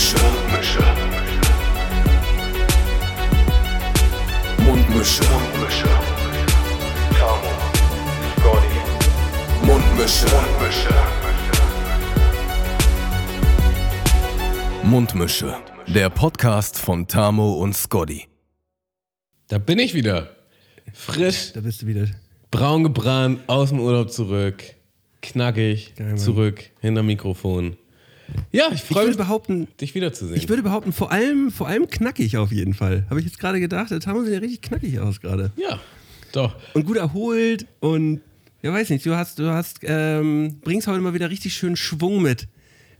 [0.00, 0.80] Mundmische.
[4.64, 5.22] Mundmische.
[5.24, 5.88] Mundmische.
[7.18, 7.52] Tamo.
[8.38, 9.66] Scotty.
[9.66, 10.26] Mundmische.
[10.26, 10.94] Mundmische.
[14.84, 15.56] Mundmische.
[15.88, 18.26] Der Podcast von Tamo und Scotty.
[19.48, 20.30] Da bin ich wieder.
[20.94, 22.06] Frisch, Da bist du wieder.
[22.50, 24.64] braun gebrannt, aus dem Urlaub zurück.
[25.20, 27.76] Knackig, Geil, zurück, hinter Mikrofon.
[28.52, 30.36] Ja, ich freue mich, behaupten, dich wiederzusehen.
[30.36, 33.04] ich würde behaupten, vor allem, vor allem knackig auf jeden Fall.
[33.10, 35.52] Habe ich jetzt gerade gedacht, der Tamu sieht ja richtig knackig aus gerade.
[35.56, 35.78] ja,
[36.32, 36.56] doch.
[36.74, 38.20] Und gut erholt und
[38.62, 42.22] ja, weiß nicht, du hast, du hast, ähm, bringst heute mal wieder richtig schön Schwung
[42.22, 42.46] mit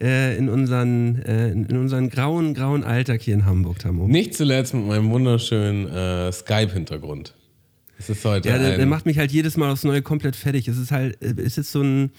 [0.01, 4.09] äh, in unseren, äh, in, unseren grauen, grauen Alltag hier in Hamburg, Tamu.
[4.09, 7.35] Nicht zuletzt mit meinem wunderschönen äh, Skype-Hintergrund.
[7.99, 10.66] Es ist heute Ja, der, der macht mich halt jedes Mal aufs Neue komplett fertig.
[10.69, 12.10] Es ist halt, äh, es ist so ein,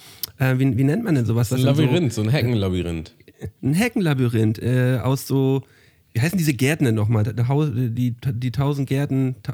[0.41, 1.53] äh, wie, wie nennt man denn sowas?
[1.53, 3.13] ein Labyrinth, so ein Heckenlabyrinth.
[3.39, 5.63] So, ein Heckenlabyrinth äh, aus so,
[6.13, 7.23] wie heißen diese Gärten denn nochmal?
[7.23, 9.53] Der Die, die tausend Gärten, ta,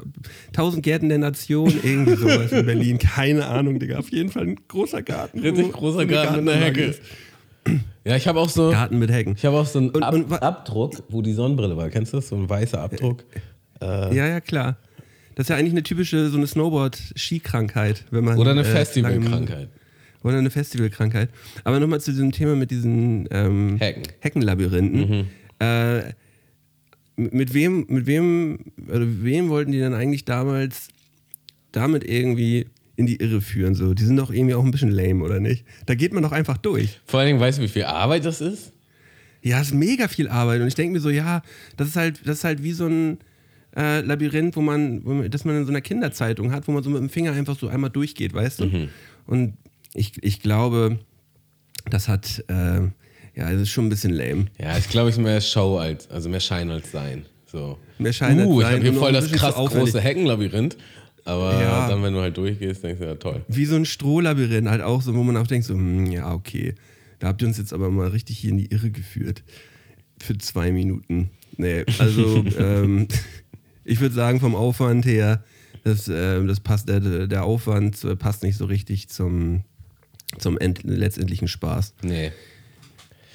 [0.52, 2.98] tausend Gärten der Nation, irgendwie sowas in Berlin.
[3.14, 3.98] Keine Ahnung, Digga.
[3.98, 5.40] Auf jeden Fall ein großer Garten.
[5.40, 6.98] Richtig großer Garten mit einer Gartenanlage
[7.66, 7.80] Hecke.
[8.04, 8.70] Ja, ich habe auch so.
[8.70, 9.34] Garten mit Hecken.
[9.36, 11.90] Ich habe auch so einen Und- Ab und Abdruck, wo die Sonnenbrille war.
[11.90, 12.28] Kennst du das?
[12.28, 13.24] So ein weißer Abdruck.
[13.80, 14.78] Ja, ja, klar.
[15.36, 18.38] Das ist ja eigentlich eine typische, so eine Snowboard-Ski-Krankheit, wenn man.
[18.38, 19.68] Oder eine äh, Festivalkrankheit.
[20.22, 21.30] Oder eine Festivalkrankheit.
[21.64, 24.02] Aber nochmal zu diesem Thema mit diesen ähm, Hecken.
[24.20, 25.28] Heckenlabyrinthen.
[25.60, 26.12] Äh,
[27.16, 30.88] mit wem, mit wem, oder wem wollten die dann eigentlich damals
[31.72, 33.74] damit irgendwie in die Irre führen?
[33.74, 35.64] So, die sind doch irgendwie auch ein bisschen lame, oder nicht?
[35.86, 37.00] Da geht man doch einfach durch.
[37.06, 38.72] Vor allen Dingen, weißt du, wie viel Arbeit das ist?
[39.42, 40.60] Ja, es ist mega viel Arbeit.
[40.60, 41.42] Und ich denke mir so, ja,
[41.76, 43.18] das ist halt, das ist halt wie so ein
[43.76, 46.82] äh, Labyrinth, wo man, wo man, das man in so einer Kinderzeitung hat, wo man
[46.82, 48.64] so mit dem Finger einfach so einmal durchgeht, weißt du?
[49.26, 49.54] Und
[49.98, 50.98] ich, ich glaube,
[51.90, 52.80] das hat, äh,
[53.34, 54.46] ja, das ist schon ein bisschen lame.
[54.58, 57.26] Ja, ich glaube, es ist mehr Show als, also mehr Schein als Sein.
[57.46, 57.78] So.
[57.98, 60.76] Mehr Schein als uh, ich Sein habe hier voll das krass große Heckenlabyrinth.
[61.24, 61.88] Aber Ja.
[61.88, 63.44] dann, wenn du halt durchgehst, denkst du, ja toll.
[63.48, 66.74] Wie so ein Strohlabyrinth, halt auch so, wo man auch denkt, so, hm, ja, okay,
[67.18, 69.42] da habt ihr uns jetzt aber mal richtig hier in die Irre geführt.
[70.20, 71.30] Für zwei Minuten.
[71.56, 73.08] Nee, also, ähm,
[73.84, 75.44] ich würde sagen, vom Aufwand her,
[75.84, 79.64] das, äh, das passt, der, der Aufwand äh, passt nicht so richtig zum,
[80.38, 81.94] zum end, letztendlichen Spaß.
[82.02, 82.32] Nee.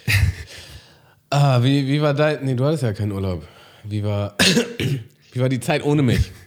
[1.29, 2.43] ah, wie, wie war dein.
[2.45, 3.47] Nee, du hattest ja keinen Urlaub.
[3.83, 4.37] Wie war.
[5.31, 6.31] wie war die Zeit ohne mich?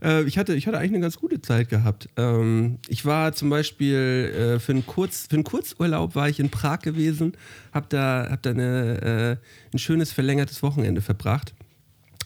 [0.00, 2.08] Äh, ich, hatte, ich hatte eigentlich eine ganz gute Zeit gehabt.
[2.16, 6.50] Ähm, ich war zum Beispiel äh, für, einen Kurz, für einen Kurzurlaub war ich in
[6.50, 7.32] Prag gewesen,
[7.72, 11.52] habe da, hab da eine, äh, ein schönes verlängertes Wochenende verbracht.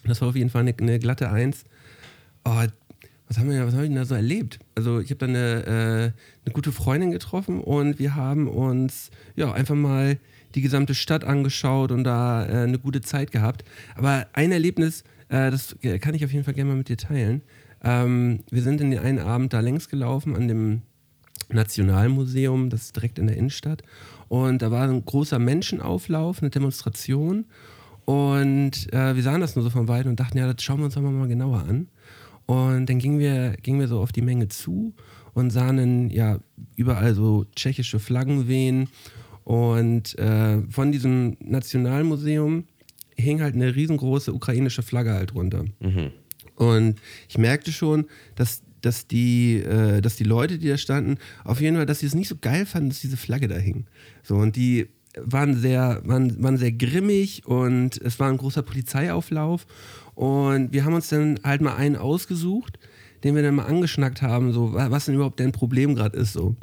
[0.04, 1.64] Das war auf jeden Fall eine, eine glatte Eins.
[2.44, 2.62] Oh,
[3.32, 4.58] was haben wir, was habe ich denn da so erlebt?
[4.74, 9.50] Also ich habe da eine, äh, eine gute Freundin getroffen und wir haben uns ja
[9.50, 10.18] einfach mal
[10.54, 13.64] die gesamte Stadt angeschaut und da äh, eine gute Zeit gehabt.
[13.96, 17.40] Aber ein Erlebnis, äh, das kann ich auf jeden Fall gerne mal mit dir teilen.
[17.82, 20.82] Ähm, wir sind in den einen Abend da längs gelaufen an dem
[21.48, 23.82] Nationalmuseum, das ist direkt in der Innenstadt.
[24.28, 27.46] Und da war ein großer Menschenauflauf, eine Demonstration.
[28.04, 30.84] Und äh, wir sahen das nur so von weitem und dachten, ja, das schauen wir
[30.84, 31.88] uns doch mal genauer an.
[32.46, 34.94] Und dann gingen wir, gingen wir so auf die Menge zu
[35.34, 36.40] und sahen dann, ja
[36.76, 38.88] überall so tschechische Flaggen wehen.
[39.44, 42.64] Und äh, von diesem Nationalmuseum
[43.16, 45.64] hing halt eine riesengroße ukrainische Flagge halt runter.
[46.56, 51.60] Und ich merkte schon, dass, dass, die, äh, dass die Leute, die da standen, auf
[51.60, 53.86] jeden Fall, dass sie es nicht so geil fanden, dass diese Flagge da hing.
[54.22, 59.66] So, und die waren sehr, waren, waren sehr grimmig und es war ein großer Polizeiauflauf.
[60.22, 62.78] Und wir haben uns dann halt mal einen ausgesucht,
[63.24, 66.32] den wir dann mal angeschnackt haben, so, wa- was denn überhaupt dein Problem gerade ist.
[66.32, 66.54] So.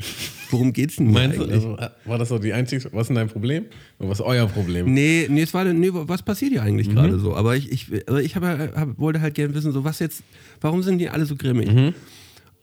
[0.50, 2.86] Worum geht's denn hier Meinst du, also, war das so die einzige.
[2.94, 3.66] Was ist denn dein Problem?
[3.98, 4.94] Oder was ist euer Problem?
[4.94, 7.36] Nee, nee, es war nee, was passiert hier eigentlich gerade so?
[7.36, 10.24] Aber ich, ich, also ich habe, hab, wollte halt gerne wissen, so was jetzt,
[10.62, 11.94] warum sind die alle so grimmig?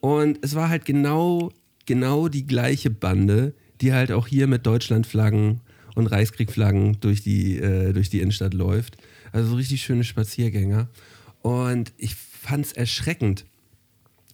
[0.01, 1.51] Und es war halt genau,
[1.85, 5.61] genau die gleiche Bande, die halt auch hier mit Deutschlandflaggen
[5.95, 8.97] und Reichskriegflaggen durch die, äh, durch die Innenstadt läuft.
[9.37, 10.89] Also so richtig schöne Spaziergänger.
[11.43, 13.45] Und ich fand es erschreckend.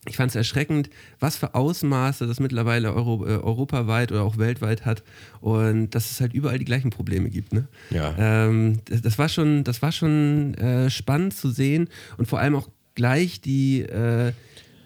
[0.08, 4.84] Ich fand es erschreckend, was für Ausmaße das mittlerweile Euro, äh, europaweit oder auch weltweit
[4.84, 5.02] hat
[5.40, 7.52] und dass es halt überall die gleichen Probleme gibt.
[7.52, 7.66] Ne?
[7.90, 8.14] Ja.
[8.16, 12.54] Ähm, das, das war schon, das war schon äh, spannend zu sehen und vor allem
[12.54, 14.32] auch gleich die, äh,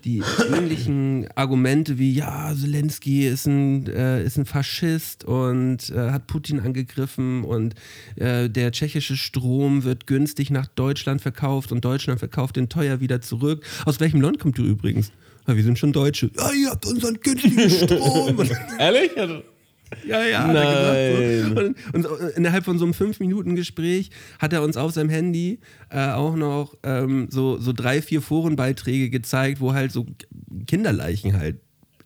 [0.07, 0.23] die
[0.55, 6.61] ähnlichen Argumente wie, ja, Zelensky ist ein, äh, ist ein Faschist und äh, hat Putin
[6.61, 7.75] angegriffen und
[8.15, 13.21] äh, der tschechische Strom wird günstig nach Deutschland verkauft und Deutschland verkauft den teuer wieder
[13.21, 13.65] zurück.
[13.85, 15.11] Aus welchem Land kommt ihr übrigens?
[15.49, 16.31] Ja, wir sind schon Deutsche.
[16.37, 18.39] Ja, ihr habt unseren günstigen Strom.
[18.79, 19.11] Ehrlich?
[20.07, 21.55] Ja, ja, gesagt.
[21.55, 21.61] So.
[21.61, 25.61] Und, und so innerhalb von so einem 5-Minuten-Gespräch hat er uns auf seinem Handy
[25.91, 30.07] äh, auch noch ähm, so, so drei, vier Forenbeiträge gezeigt, wo halt so
[30.67, 31.61] Kinderleichen halt.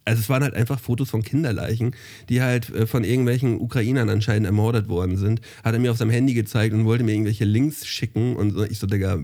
[0.05, 1.95] Also es waren halt einfach Fotos von Kinderleichen,
[2.29, 5.41] die halt äh, von irgendwelchen Ukrainern anscheinend ermordet worden sind.
[5.63, 8.65] Hat er mir auf seinem Handy gezeigt und wollte mir irgendwelche Links schicken und so,
[8.65, 9.19] ich so, Digga,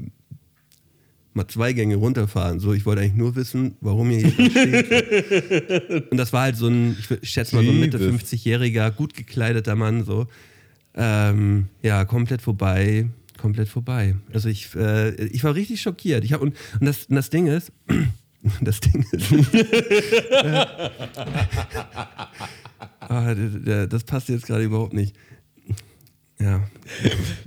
[1.37, 2.59] mal zwei Gänge runterfahren.
[2.59, 4.91] So, ich wollte eigentlich nur wissen, warum hier jemand steht.
[6.11, 8.33] Und das war halt so ein, ich, schätze mal so ein Mitte Jesus.
[8.33, 10.27] 50-jähriger, gut gekleideter Mann, so.
[10.95, 13.07] Ähm, ja, komplett vorbei,
[13.39, 14.17] komplett vorbei.
[14.33, 16.25] Also ich, äh, ich war richtig schockiert.
[16.25, 17.71] Ich hab, und, und, das, und das Ding ist,
[18.63, 19.33] das Ding ist,
[23.01, 25.15] ah, der, der, das passt jetzt gerade überhaupt nicht.
[26.39, 26.69] Ja,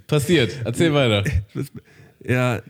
[0.07, 0.59] Passiert.
[0.63, 1.24] Erzähl weiter.
[2.24, 2.62] ja,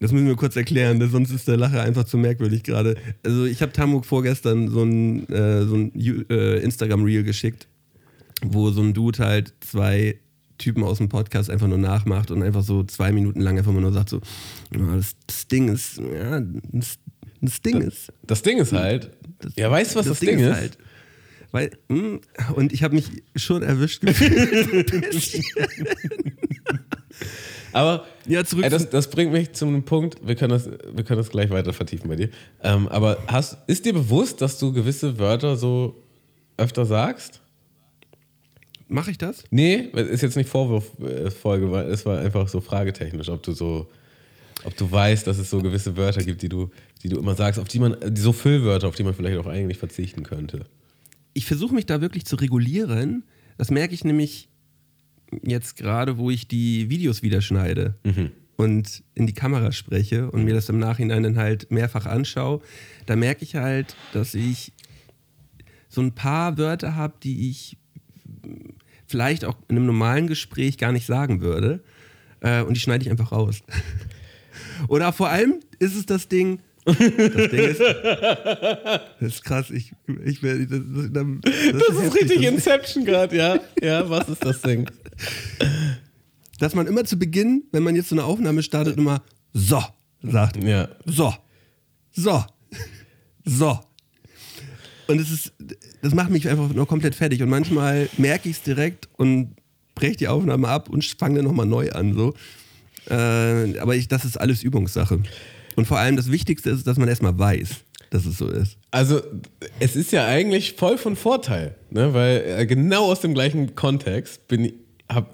[0.00, 2.96] das müssen wir kurz erklären, denn sonst ist der Lacher einfach zu merkwürdig gerade.
[3.24, 5.92] Also ich habe Tamuk vorgestern so ein, äh, so ein
[6.30, 7.66] äh, Instagram-Reel geschickt,
[8.42, 10.18] wo so ein Dude halt zwei
[10.56, 13.92] Typen aus dem Podcast einfach nur nachmacht und einfach so zwei Minuten lang einfach nur
[13.92, 14.20] sagt so,
[14.72, 16.40] ja, das, das Ding ist, ja,
[16.72, 16.98] das,
[17.40, 18.12] das Ding ist.
[18.24, 19.10] Das Ding ist halt.
[19.56, 20.52] Ja, weißt du, was das, Ding, ist?
[20.52, 20.78] halt.
[21.50, 22.18] Weil, mh,
[22.54, 24.92] und ich habe mich schon erwischt gefühlt.
[27.78, 30.66] Aber Ja, zurück Ey, das, zum- das bringt mich zu einem Punkt, wir können das,
[30.68, 32.28] wir können das gleich weiter vertiefen bei dir.
[32.62, 35.94] Ähm, aber hast, ist dir bewusst, dass du gewisse Wörter so
[36.56, 37.40] öfter sagst?
[38.88, 39.44] Mache ich das?
[39.50, 43.86] Nee, ist jetzt nicht Vorwurffolge, weil es war einfach so fragetechnisch, ob du so,
[44.64, 46.70] ob du weißt, dass es so gewisse Wörter gibt, die du,
[47.02, 49.46] die du immer sagst, auf die man, die so Füllwörter, auf die man vielleicht auch
[49.46, 50.64] eigentlich verzichten könnte.
[51.34, 53.24] ich versuche mich da wirklich zu regulieren.
[53.58, 54.48] Das merke ich nämlich
[55.42, 57.96] jetzt gerade, wo ich die Videos wieder schneide
[58.56, 62.60] und in die Kamera spreche und mir das im Nachhinein dann halt mehrfach anschaue.
[63.06, 64.72] Da merke ich halt, dass ich
[65.88, 67.78] so ein paar Wörter habe, die ich
[69.06, 71.82] vielleicht auch in einem normalen Gespräch gar nicht sagen würde.
[72.40, 73.62] Äh, und die schneide ich einfach raus.
[74.88, 76.60] Oder vor allem ist es das Ding.
[76.96, 77.80] Das Ding ist,
[79.20, 79.70] das ist krass.
[79.70, 79.92] Ich,
[80.24, 80.66] ich werde.
[80.66, 80.80] Das,
[81.12, 82.22] das, das, ist heftig.
[82.22, 83.60] richtig Inception gerade, ja.
[83.80, 84.88] Ja, was ist das Ding?
[86.58, 89.82] dass man immer zu Beginn, wenn man jetzt so eine Aufnahme startet, immer so
[90.22, 90.62] sagt.
[90.62, 90.88] Ja.
[91.04, 91.32] So.
[92.12, 92.44] So.
[93.44, 93.80] So.
[95.06, 95.52] Und es ist,
[96.02, 97.42] das macht mich einfach nur komplett fertig.
[97.42, 99.54] Und manchmal merke ich es direkt und
[99.94, 102.14] breche die Aufnahme ab und fange dann nochmal neu an.
[102.14, 102.34] So.
[103.08, 105.22] Äh, aber ich, das ist alles Übungssache.
[105.78, 107.68] Und vor allem das Wichtigste ist, dass man erstmal weiß,
[108.10, 108.78] dass es so ist.
[108.90, 109.20] Also,
[109.78, 112.12] es ist ja eigentlich voll von Vorteil, ne?
[112.14, 114.40] weil äh, genau aus dem gleichen Kontext
[115.08, 115.28] habe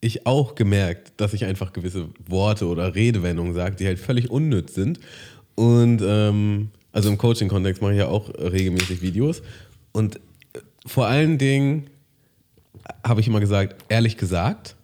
[0.00, 4.74] ich auch gemerkt, dass ich einfach gewisse Worte oder Redewendungen sage, die halt völlig unnütz
[4.74, 5.00] sind.
[5.54, 9.42] Und ähm, also im Coaching-Kontext mache ich ja auch regelmäßig Videos.
[9.92, 11.90] Und äh, vor allen Dingen
[13.04, 14.76] habe ich immer gesagt, ehrlich gesagt.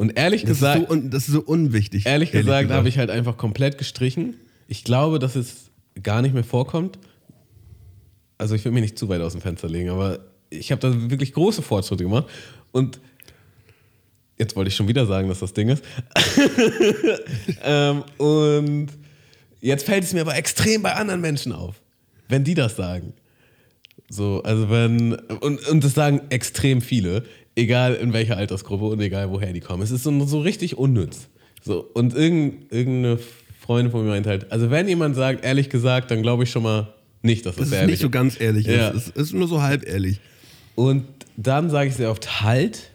[0.00, 2.06] Und ehrlich Das, gesagt, ist so, un, das ist so unwichtig.
[2.06, 4.34] Ehrlich gesagt habe ich halt einfach komplett gestrichen.
[4.66, 5.70] Ich glaube, dass es
[6.02, 6.98] gar nicht mehr vorkommt.
[8.38, 11.10] Also ich will mich nicht zu weit aus dem Fenster legen, aber ich habe da
[11.10, 12.28] wirklich große Fortschritte gemacht.
[12.72, 12.98] Und
[14.38, 15.84] jetzt wollte ich schon wieder sagen, dass das Ding ist.
[17.62, 18.88] ähm, und
[19.60, 21.74] jetzt fällt es mir aber extrem bei anderen Menschen auf,
[22.26, 23.12] wenn die das sagen.
[24.08, 27.24] So, also wenn, und, und das sagen extrem viele,
[27.56, 29.82] egal in welcher Altersgruppe und egal woher die kommen.
[29.82, 31.28] Es ist so, so richtig unnütz.
[31.62, 33.18] So, und irgend, irgendeine
[33.60, 36.62] Freundin von mir meint halt, also wenn jemand sagt, ehrlich gesagt, dann glaube ich schon
[36.62, 38.66] mal nicht, dass das, Das ist ehrlich nicht so ganz ehrlich.
[38.66, 38.90] Ja.
[38.90, 40.20] Es ist, es ist nur so halb ehrlich.
[40.74, 41.04] Und
[41.36, 42.90] dann sage ich sehr oft halt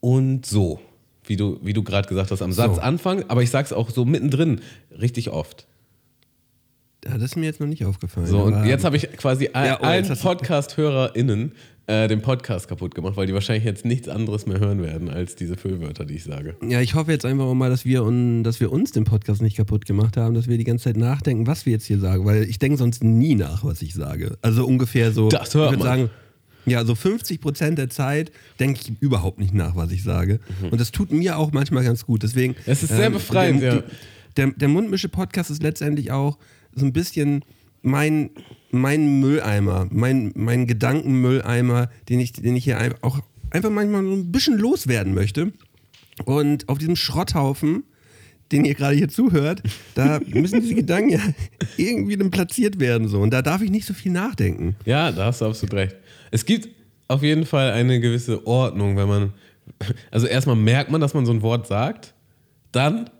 [0.00, 0.80] und so.
[1.24, 4.04] Wie du, wie du gerade gesagt hast, am Satzanfang, aber ich sage es auch so
[4.04, 4.60] mittendrin
[4.90, 5.66] richtig oft.
[7.08, 8.26] Ja, das ist mir jetzt noch nicht aufgefallen.
[8.26, 11.52] So, und jetzt habe ich quasi ein, Ja, oh, allen Podcast-HörerInnen
[11.86, 15.36] äh, den Podcast kaputt gemacht, weil die wahrscheinlich jetzt nichts anderes mehr hören werden als
[15.36, 16.56] diese Füllwörter, die ich sage.
[16.66, 19.56] Ja, ich hoffe jetzt einfach mal, dass wir, un, dass wir uns den Podcast nicht
[19.56, 22.42] kaputt gemacht haben, dass wir die ganze Zeit nachdenken, was wir jetzt hier sagen, weil
[22.42, 24.36] ich denke sonst nie nach, was ich sage.
[24.42, 26.10] Also ungefähr so, Das hört ich würde sagen,
[26.64, 30.40] ja, so 50 Prozent der Zeit denke ich überhaupt nicht nach, was ich sage.
[30.68, 32.24] Und das tut mir auch manchmal ganz gut.
[32.24, 32.54] Deswegen.
[32.54, 32.62] Mhm.
[32.66, 33.82] Es ist sehr befreiend, der, ja.
[34.36, 36.36] Der, der Mundmische-Podcast ist letztendlich auch
[36.76, 37.44] so ein bisschen
[37.82, 38.30] mein,
[38.70, 44.30] mein Mülleimer, mein, mein Gedankenmülleimer, den ich, den ich hier auch einfach manchmal so ein
[44.30, 45.52] bisschen loswerden möchte.
[46.24, 47.84] Und auf diesem Schrotthaufen,
[48.52, 49.62] den ihr gerade hier zuhört,
[49.94, 51.20] da müssen diese Gedanken ja
[51.76, 53.08] irgendwie dann platziert werden.
[53.08, 53.20] So.
[53.20, 54.76] Und da darf ich nicht so viel nachdenken.
[54.84, 55.96] Ja, da hast du absolut recht.
[56.30, 56.68] Es gibt
[57.08, 59.32] auf jeden Fall eine gewisse Ordnung, wenn man.
[60.10, 62.14] Also erstmal merkt man, dass man so ein Wort sagt,
[62.70, 63.10] dann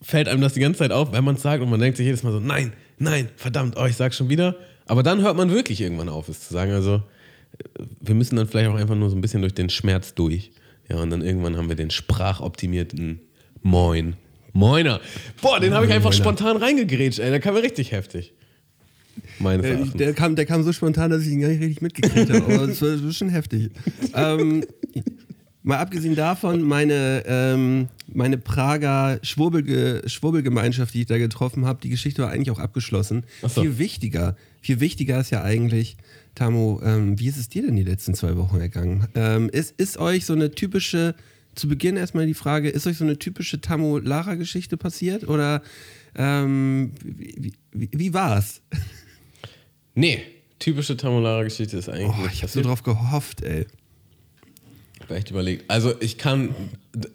[0.00, 2.06] fällt einem das die ganze Zeit auf, wenn man es sagt und man denkt sich
[2.06, 4.54] jedes Mal so, nein, nein, verdammt, oh, ich sag schon wieder.
[4.86, 6.70] Aber dann hört man wirklich irgendwann auf, es zu sagen.
[6.72, 7.02] Also
[7.58, 10.52] äh, wir müssen dann vielleicht auch einfach nur so ein bisschen durch den Schmerz durch.
[10.88, 13.20] Ja, und dann irgendwann haben wir den sprachoptimierten
[13.62, 14.14] Moin.
[14.52, 15.00] Moiner.
[15.40, 16.24] Boah, den habe ich einfach Moiner.
[16.24, 17.30] spontan reingegrätscht, ey.
[17.30, 18.32] Der kam mir richtig heftig.
[19.38, 19.92] Meines Äh, Erachtens.
[19.94, 22.42] der, kam, der kam so spontan, dass ich ihn gar nicht richtig mitgekriegt habe.
[22.54, 23.70] Aber das war, das war schon heftig.
[24.14, 24.64] ähm,
[25.62, 31.90] mal abgesehen davon, meine, ähm, meine Prager Schwurbelge, Schwurbelgemeinschaft, die ich da getroffen habe, die
[31.90, 33.24] Geschichte war eigentlich auch abgeschlossen.
[33.42, 33.62] So.
[33.62, 35.96] Viel wichtiger, viel wichtiger ist ja eigentlich,
[36.34, 39.08] Tamo, ähm, wie ist es dir denn die letzten zwei Wochen ergangen?
[39.14, 41.14] Ähm, ist, ist euch so eine typische,
[41.54, 45.28] zu Beginn erstmal die Frage, ist euch so eine typische Tamo-Lara-Geschichte passiert?
[45.28, 45.62] Oder
[46.14, 48.62] ähm, wie, wie, wie, war's?
[49.94, 50.22] nee,
[50.58, 53.66] typische Tamulara-Geschichte ist eigentlich Oh, ich habe so drauf gehofft, ey.
[55.04, 55.70] Ich echt überlegt.
[55.70, 56.54] Also ich kann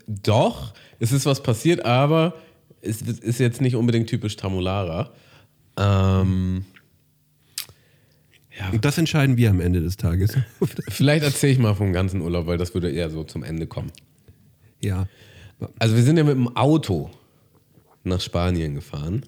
[0.08, 2.34] doch, es ist was passiert, aber
[2.82, 5.12] es ist jetzt nicht unbedingt typisch Tamulara.
[5.77, 6.65] Ähm,
[8.58, 10.38] ja, Und das entscheiden wir am Ende des Tages.
[10.89, 13.92] vielleicht erzähle ich mal vom ganzen Urlaub, weil das würde eher so zum Ende kommen.
[14.82, 15.08] ja.
[15.80, 17.10] Also wir sind ja mit dem Auto
[18.04, 19.24] nach Spanien gefahren.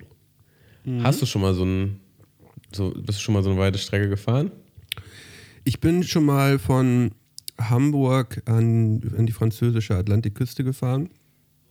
[0.84, 1.02] Mhm.
[1.02, 2.02] Hast du schon mal so ein,
[2.74, 4.52] so, bist du schon mal so eine weite Strecke gefahren?
[5.64, 7.12] Ich bin schon mal von
[7.60, 11.10] Hamburg an, an die französische Atlantikküste gefahren.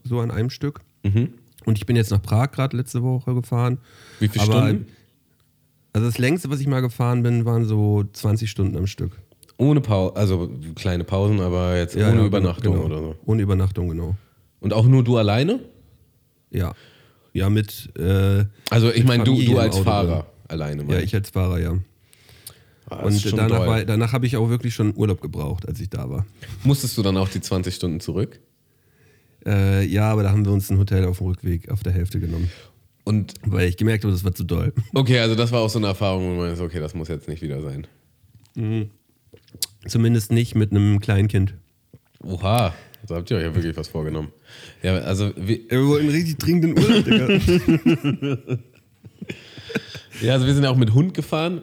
[0.03, 0.81] So an einem Stück.
[1.03, 1.29] Mhm.
[1.65, 3.79] Und ich bin jetzt nach Prag gerade letzte Woche gefahren.
[4.19, 4.87] Wie viele Aber- Stunden?
[5.93, 9.17] Also das längste, was ich mal gefahren bin, waren so 20 Stunden am Stück.
[9.57, 12.85] Ohne Pause, also kleine Pausen, aber jetzt Ja, ohne ja, Übernachtung genau.
[12.85, 13.15] oder so.
[13.25, 14.15] Ohne Übernachtung, genau.
[14.59, 15.59] Und auch nur du alleine?
[16.51, 16.73] Ja.
[17.33, 17.89] Ja, mit.
[17.97, 20.83] Äh, Also ich meine, du, du als Auto Fahrer alleine.
[20.83, 21.77] ja, meine ich als Fahrer, ja.
[22.89, 26.25] Und danach, war, danach habe ich auch wirklich schon Urlaub gebraucht, als ich da war.
[26.63, 28.39] Musstest du dann auch die 20 Stunden zurück?
[29.45, 32.19] Äh, ja, aber da haben wir uns ein Hotel auf dem Rückweg auf der Hälfte
[32.19, 32.49] genommen.
[33.03, 34.73] Und Weil ich gemerkt habe, das war zu doll.
[34.93, 37.27] okay, also das war auch so eine Erfahrung, wo man ist, okay, das muss jetzt
[37.27, 37.87] nicht wieder sein.
[39.85, 41.53] Zumindest nicht mit einem kleinen Kind.
[42.23, 42.73] Oha,
[43.07, 44.29] da habt ihr euch ja wirklich was vorgenommen.
[44.83, 48.57] Ja, also wir, Wir wollten richtig dringend den Urlaub, Digga.
[50.21, 51.61] ja, also wir sind ja auch mit Hund gefahren,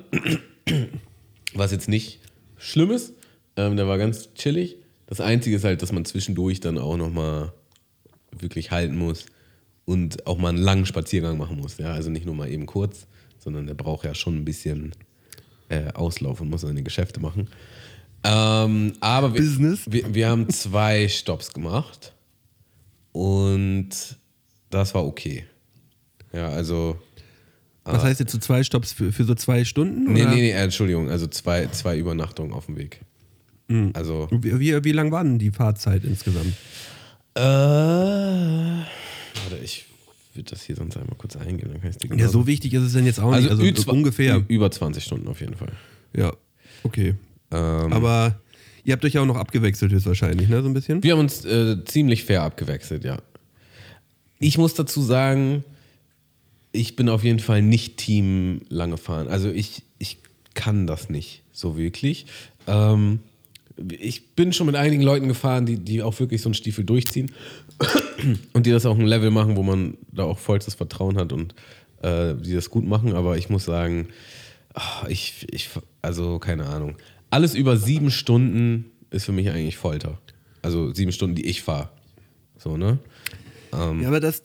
[1.54, 2.20] was jetzt nicht
[2.56, 3.14] schlimm ist.
[3.56, 4.76] Ähm, der war ganz chillig.
[5.06, 7.52] Das Einzige ist halt, dass man zwischendurch dann auch nochmal
[8.32, 9.26] wirklich halten muss
[9.84, 11.78] und auch mal einen langen Spaziergang machen muss.
[11.78, 13.06] Ja, also nicht nur mal eben kurz,
[13.38, 14.92] sondern der braucht ja schon ein bisschen
[15.68, 17.48] äh, Auslauf und muss seine Geschäfte machen.
[18.24, 19.82] Ähm, aber wir, Business.
[19.86, 22.14] Wir, wir haben zwei Stops gemacht
[23.12, 23.90] und
[24.70, 25.44] das war okay.
[26.32, 26.98] Ja, also.
[27.84, 30.12] Was heißt jetzt so zwei Stops für, für so zwei Stunden?
[30.12, 30.30] Nee, oder?
[30.34, 33.00] nee, nee, äh, Entschuldigung, also zwei, zwei Übernachtungen auf dem Weg.
[33.94, 34.28] Also.
[34.30, 36.54] Wie, wie, wie lang war denn die Fahrzeit insgesamt?
[37.34, 38.84] Äh, warte,
[39.62, 39.86] ich
[40.34, 42.82] würde das hier sonst einmal kurz eingeben, dann kann ich genau Ja, so wichtig ist
[42.82, 43.48] es denn jetzt auch nicht.
[43.50, 44.42] Also, zwa- ungefähr.
[44.48, 45.72] Über 20 Stunden auf jeden Fall.
[46.14, 46.32] Ja,
[46.82, 47.14] okay.
[47.50, 48.38] Ähm, Aber
[48.84, 50.62] ihr habt euch ja auch noch abgewechselt höchstwahrscheinlich, ne?
[50.62, 51.02] So ein bisschen?
[51.02, 53.18] Wir haben uns äh, ziemlich fair abgewechselt, ja.
[54.38, 55.64] Ich muss dazu sagen,
[56.74, 59.28] ich bin auf jeden Fall nicht Team lange fahren.
[59.28, 60.18] Also ich, ich
[60.54, 62.26] kann das nicht so wirklich.
[62.66, 63.20] Ähm,
[63.76, 67.30] ich bin schon mit einigen Leuten gefahren, die, die auch wirklich so einen Stiefel durchziehen
[68.52, 71.54] und die das auch ein Level machen, wo man da auch vollstes Vertrauen hat und
[72.02, 73.14] äh, die das gut machen.
[73.14, 74.08] Aber ich muss sagen,
[74.74, 75.70] ah, ich, ich,
[76.02, 76.96] also keine Ahnung.
[77.30, 80.18] Alles über sieben Stunden ist für mich eigentlich Folter.
[80.60, 81.90] Also sieben Stunden, die ich fahre.
[82.58, 82.98] So, ne?
[83.72, 84.42] Ja, aber das,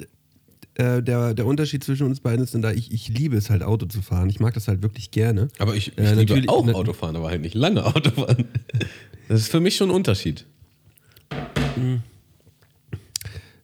[0.80, 3.64] äh, der, der Unterschied zwischen uns beiden ist dann da, ich, ich liebe es halt
[3.64, 4.30] Auto zu fahren.
[4.30, 5.50] Ich mag das halt wirklich gerne.
[5.60, 8.46] Aber ich, ich Äh, liebe natürlich- auch Autofahren, aber halt nicht lange Autofahren.
[9.28, 10.46] Das ist für mich schon ein Unterschied.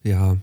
[0.03, 0.38] Ja.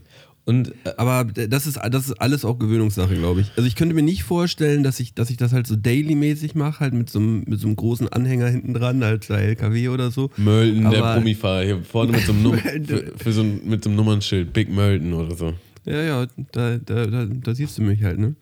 [0.45, 3.53] Und äh, Aber das ist, das ist alles auch Gewöhnungssache, glaube ich.
[3.57, 6.81] Also ich könnte mir nicht vorstellen, dass ich, dass ich das halt so daily-mäßig mache,
[6.81, 10.11] halt mit so, einem, mit so einem großen Anhänger hinten dran, halt der LKW oder
[10.11, 10.31] so.
[10.37, 13.85] Mölden, der Aber- Brummifahrer, hier vorne mit so einem, Num für, für so ein, mit
[13.85, 15.53] so einem Nummernschild, Big Mölden oder so.
[15.85, 18.35] Ja, ja, da, da, da, da siehst du mich halt, ne?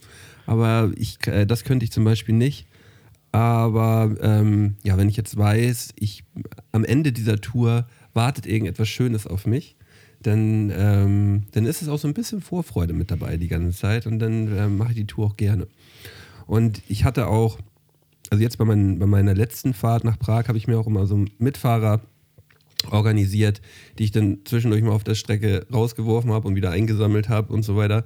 [0.47, 2.67] Aber ich, äh, das könnte ich zum Beispiel nicht.
[3.33, 6.25] Aber ähm, ja, wenn ich jetzt weiß, ich
[6.73, 9.77] am Ende dieser Tour wartet irgendetwas Schönes auf mich,
[10.23, 14.07] dann, ähm, dann ist es auch so ein bisschen Vorfreude mit dabei die ganze Zeit
[14.07, 15.67] und dann ähm, mache ich die Tour auch gerne.
[16.47, 17.59] Und ich hatte auch,
[18.31, 21.07] also jetzt bei, mein, bei meiner letzten Fahrt nach Prag habe ich mir auch immer
[21.07, 22.01] so einen Mitfahrer
[22.91, 23.61] organisiert,
[23.99, 27.63] die ich dann zwischendurch mal auf der Strecke rausgeworfen habe und wieder eingesammelt habe und
[27.63, 28.05] so weiter.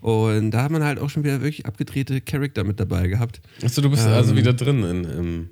[0.00, 3.40] Und da hat man halt auch schon wieder wirklich abgedrehte Charakter mit dabei gehabt.
[3.62, 4.12] Achso, du bist Ähm.
[4.12, 5.50] also wieder drin in, im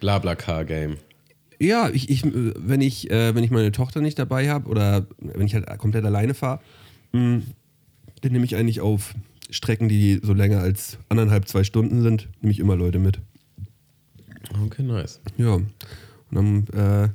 [0.00, 0.96] Blabla-Car-Game.
[1.60, 5.46] Ja, ich, ich, wenn, ich, äh, wenn ich meine Tochter nicht dabei habe oder wenn
[5.46, 6.60] ich halt komplett alleine fahre,
[7.12, 7.42] dann
[8.22, 9.14] nehme ich eigentlich auf,
[9.50, 13.20] Strecken, die so länger als anderthalb, zwei Stunden sind, nehme ich immer Leute mit.
[14.66, 15.20] Okay, nice.
[15.36, 15.54] Ja.
[15.54, 15.68] Und
[16.30, 17.08] dann äh,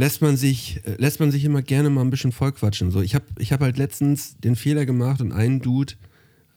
[0.00, 2.90] lässt man sich, äh, lässt man sich immer gerne mal ein bisschen vollquatschen.
[2.90, 5.92] So, ich habe ich hab halt letztens den Fehler gemacht und einen Dude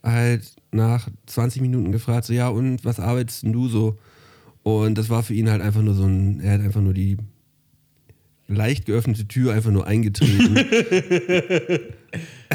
[0.01, 3.99] halt nach 20 Minuten gefragt, so ja, und was arbeitest denn du so?
[4.63, 7.17] Und das war für ihn halt einfach nur so ein, er hat einfach nur die
[8.47, 10.55] leicht geöffnete Tür einfach nur eingetreten.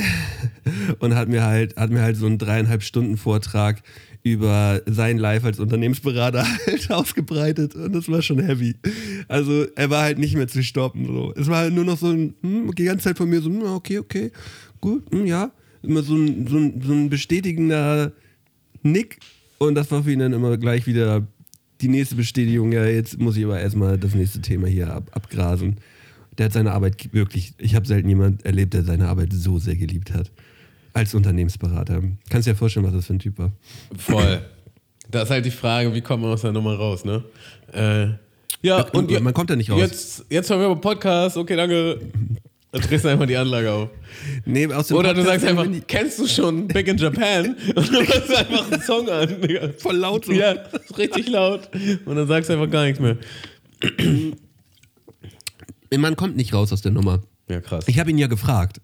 [1.00, 3.82] und hat mir halt, hat mir halt so einen dreieinhalb Stunden Vortrag
[4.32, 8.74] über sein Life als Unternehmensberater halt ausgebreitet und das war schon heavy.
[9.28, 11.06] Also er war halt nicht mehr zu stoppen.
[11.06, 11.32] So.
[11.36, 13.62] Es war halt nur noch so ein, hm, die ganze Zeit von mir so, hm,
[13.62, 14.30] okay, okay,
[14.80, 15.50] gut, hm, ja.
[15.82, 18.12] Immer so ein, so, ein, so ein bestätigender
[18.82, 19.18] Nick
[19.58, 21.26] und das war für ihn dann immer gleich wieder
[21.80, 25.76] die nächste Bestätigung, ja, jetzt muss ich aber erstmal das nächste Thema hier ab, abgrasen.
[26.36, 29.76] Der hat seine Arbeit wirklich, ich habe selten jemand erlebt, der seine Arbeit so sehr
[29.76, 30.30] geliebt hat.
[30.92, 32.02] Als Unternehmensberater.
[32.30, 33.52] Kannst dir ja vorstellen, was das für ein Typ war.
[33.96, 34.40] Voll.
[35.10, 37.24] Da ist halt die Frage, wie kommt man aus der Nummer raus, ne?
[37.72, 38.08] Äh,
[38.60, 39.80] ja, und man kommt da nicht raus.
[39.80, 42.00] Jetzt, jetzt hören wir mal Podcast, okay, danke.
[42.70, 43.88] Dann drehst du einfach die Anlage auf.
[44.44, 47.56] Nee, aus dem Oder du Podcast sagst einfach, kennst du schon Big in Japan?
[47.74, 49.40] Und du machst einfach einen Song an.
[49.40, 49.70] Digga.
[49.78, 50.32] Voll laut so.
[50.32, 50.54] Ja,
[50.98, 51.70] richtig laut.
[52.04, 53.16] Und dann sagst du einfach gar nichts mehr.
[55.96, 57.22] Man kommt nicht raus aus der Nummer.
[57.48, 57.84] Ja, krass.
[57.88, 58.82] Ich habe ihn ja gefragt.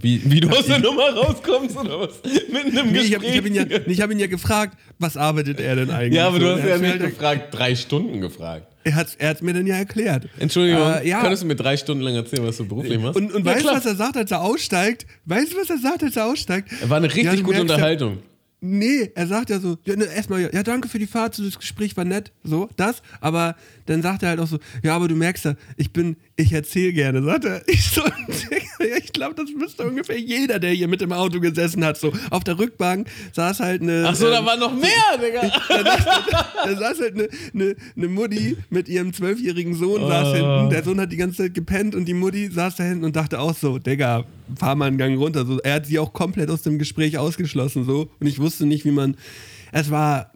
[0.00, 2.20] Wie, wie du aus der Nummer rauskommst oder was?
[2.52, 3.36] Mitten im Nee, ich Gespräch.
[3.36, 6.14] habe hab ihn, ja, ich hab ihn ja gefragt, was arbeitet er denn eigentlich?
[6.14, 8.66] ja, aber du hast er ja nicht gefragt, drei Stunden gefragt.
[8.84, 10.28] Er hat es er hat's mir dann ja erklärt.
[10.38, 11.20] Entschuldigung, Äh, ja.
[11.22, 13.16] könntest du mir drei Stunden lang erzählen, was du beruflich machst?
[13.16, 15.06] Und, und ja, weißt du, was er sagt, als er aussteigt?
[15.24, 16.68] Weißt du, was er sagt, als er aussteigt?
[16.88, 18.18] War eine richtig Ja, gute merkst ja- Unterhaltung.
[18.66, 21.98] Nee, er sagt ja so, ja, ne, erstmal, ja, danke für die Fahrt, das Gespräch
[21.98, 25.44] war nett, so, das, aber dann sagt er halt auch so, ja, aber du merkst
[25.44, 27.62] ja, ich bin, ich erzähle gerne, sagt er.
[27.68, 28.02] Ich so,
[28.98, 32.12] ich glaube, das müsste ungefähr jeder, der hier mit im Auto gesessen hat, so.
[32.30, 34.04] Auf der Rückbank saß halt eine.
[34.08, 34.90] Ach so, da ähm, war noch mehr,
[35.22, 35.50] Digga.
[36.64, 40.70] da saß halt eine, eine, eine Mutti mit ihrem zwölfjährigen Sohn saß hinten.
[40.70, 43.38] Der Sohn hat die ganze Zeit gepennt und die Mutti saß da hinten und dachte
[43.38, 44.24] auch so, Digga,
[44.56, 45.46] fahr mal einen Gang runter.
[45.46, 48.84] So, er hat sie auch komplett aus dem Gespräch ausgeschlossen so und ich wusste nicht,
[48.84, 49.16] wie man.
[49.70, 50.32] Es war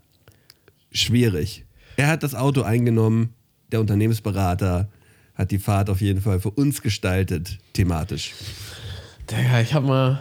[0.92, 1.64] schwierig.
[1.96, 3.34] Er hat das Auto eingenommen,
[3.72, 4.88] der Unternehmensberater
[5.38, 8.34] hat die Fahrt auf jeden Fall für uns gestaltet, thematisch.
[9.30, 10.20] Digga, ich hab mal,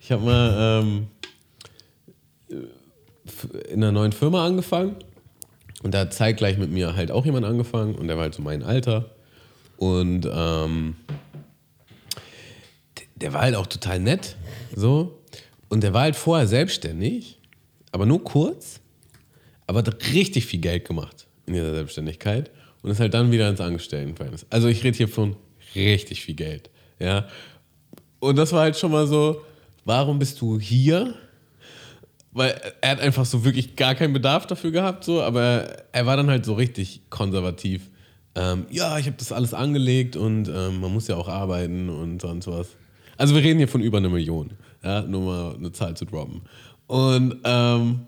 [0.00, 1.06] ich hab mal ähm,
[3.68, 4.96] in einer neuen Firma angefangen.
[5.82, 8.42] Und da hat zeitgleich mit mir halt auch jemand angefangen und der war halt so
[8.42, 9.10] mein Alter.
[9.76, 10.96] Und ähm,
[13.14, 14.36] der war halt auch total nett,
[14.74, 15.22] so.
[15.68, 17.38] Und der war halt vorher selbstständig,
[17.92, 18.80] aber nur kurz,
[19.66, 22.50] aber hat richtig viel Geld gemacht in dieser Selbstständigkeit
[22.86, 24.46] und ist halt dann wieder ins Angestelltenverhältnis.
[24.48, 25.34] Also ich rede hier von
[25.74, 26.70] richtig viel Geld,
[27.00, 27.26] ja.
[28.20, 29.42] Und das war halt schon mal so,
[29.84, 31.14] warum bist du hier?
[32.30, 36.16] Weil er hat einfach so wirklich gar keinen Bedarf dafür gehabt, so, aber er war
[36.16, 37.90] dann halt so richtig konservativ.
[38.36, 42.22] Ähm, ja, ich habe das alles angelegt und ähm, man muss ja auch arbeiten und
[42.22, 42.68] sonst was.
[43.16, 44.52] Also wir reden hier von über eine Million,
[44.84, 46.42] ja, nur mal eine Zahl zu droppen.
[46.86, 48.06] Und ähm,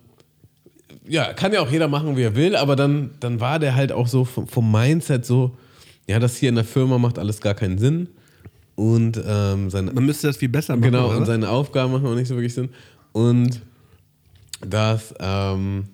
[1.06, 3.92] ja, kann ja auch jeder machen, wie er will, aber dann, dann war der halt
[3.92, 5.56] auch so vom, vom Mindset so,
[6.06, 8.08] ja, das hier in der Firma macht alles gar keinen Sinn.
[8.74, 10.92] Und ähm, seine, Man müsste das viel besser machen.
[10.92, 11.18] genau, oder?
[11.18, 12.70] und seine Aufgaben machen auch nicht so wirklich Sinn.
[13.12, 13.60] Und
[14.60, 15.88] das, ähm,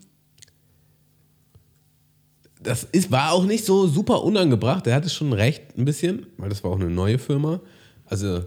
[2.61, 4.87] das ist, war auch nicht so super unangebracht.
[4.87, 7.61] Der hatte schon recht ein bisschen, weil das war auch eine neue Firma,
[8.07, 8.44] also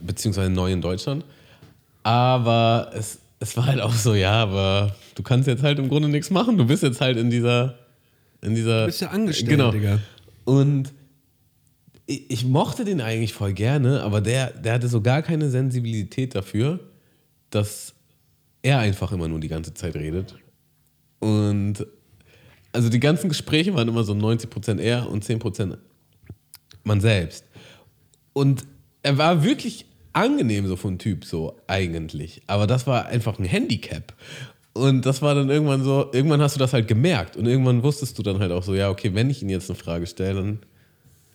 [0.00, 1.24] beziehungsweise neu in Deutschland.
[2.02, 6.08] Aber es, es war halt auch so, ja, aber du kannst jetzt halt im Grunde
[6.08, 6.56] nichts machen.
[6.56, 7.76] Du bist jetzt halt in dieser,
[8.40, 8.82] in dieser.
[8.82, 9.72] Du bist ja angestellt, genau.
[9.72, 9.98] Digga.
[10.44, 10.94] Und
[12.06, 16.36] ich, ich mochte den eigentlich voll gerne, aber der, der hatte so gar keine Sensibilität
[16.36, 16.78] dafür,
[17.50, 17.94] dass
[18.62, 20.36] er einfach immer nur die ganze Zeit redet.
[21.18, 21.84] Und
[22.70, 25.78] also die ganzen Gespräche waren immer so 90% er und 10%
[26.84, 27.44] man selbst.
[28.34, 28.64] Und
[29.02, 32.42] er war wirklich angenehm so von Typ, so eigentlich.
[32.46, 34.14] Aber das war einfach ein Handicap.
[34.74, 37.36] Und das war dann irgendwann so, irgendwann hast du das halt gemerkt.
[37.36, 39.76] Und irgendwann wusstest du dann halt auch so, ja, okay, wenn ich ihn jetzt eine
[39.76, 40.58] Frage stelle, dann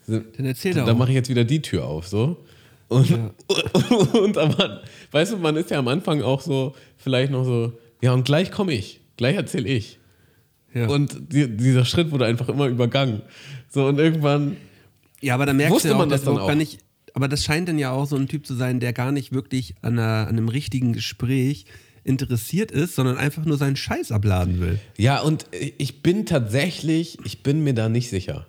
[0.08, 0.86] Dann erzähl doch.
[0.86, 2.38] dann mache ich jetzt wieder die Tür auf, so.
[2.88, 3.10] Und,
[4.14, 8.14] und aber, weißt du, man ist ja am Anfang auch so, vielleicht noch so, ja,
[8.14, 10.00] und gleich komme ich, gleich erzähle ich.
[10.74, 10.88] Ja.
[10.88, 13.22] Und die, dieser Schritt wurde einfach immer übergangen.
[13.70, 14.58] So, und irgendwann,
[15.22, 16.80] Ja, aber da merkst du ja auch, man das dann auch gar nicht.
[17.14, 19.76] Aber das scheint dann ja auch so ein Typ zu sein, der gar nicht wirklich
[19.82, 21.66] an, einer, an einem richtigen Gespräch
[22.04, 24.80] interessiert ist, sondern einfach nur seinen Scheiß abladen will.
[24.98, 25.46] ja, und
[25.78, 28.48] ich bin tatsächlich, ich bin mir da nicht sicher.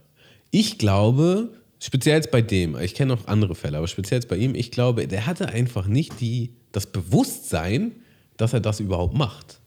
[0.51, 4.37] Ich glaube, speziell jetzt bei dem, ich kenne auch andere Fälle, aber speziell jetzt bei
[4.37, 7.93] ihm, ich glaube, der hatte einfach nicht die das Bewusstsein,
[8.37, 9.61] dass er das überhaupt macht.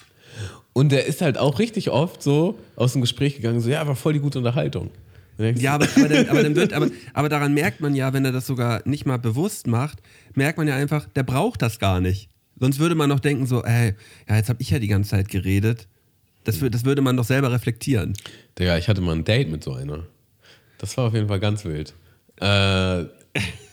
[0.74, 3.96] Und der ist halt auch richtig oft so aus dem Gespräch gegangen, so, ja, war
[3.96, 4.92] voll die gute Unterhaltung.
[5.40, 8.32] Ja, aber, aber, dann, aber, dann wird, aber, aber daran merkt man ja, wenn er
[8.32, 10.00] das sogar nicht mal bewusst macht,
[10.34, 12.30] merkt man ja einfach, der braucht das gar nicht.
[12.60, 13.94] Sonst würde man noch denken, so, ey,
[14.28, 15.88] ja, jetzt habe ich ja die ganze Zeit geredet.
[16.44, 18.14] Das, das würde man doch selber reflektieren.
[18.58, 20.04] Digga, ich hatte mal ein Date mit so einer.
[20.78, 21.94] Das war auf jeden Fall ganz wild.
[22.40, 23.06] Äh,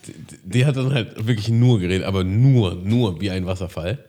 [0.07, 4.05] die, die hat dann halt wirklich nur geredet, aber nur, nur wie ein Wasserfall.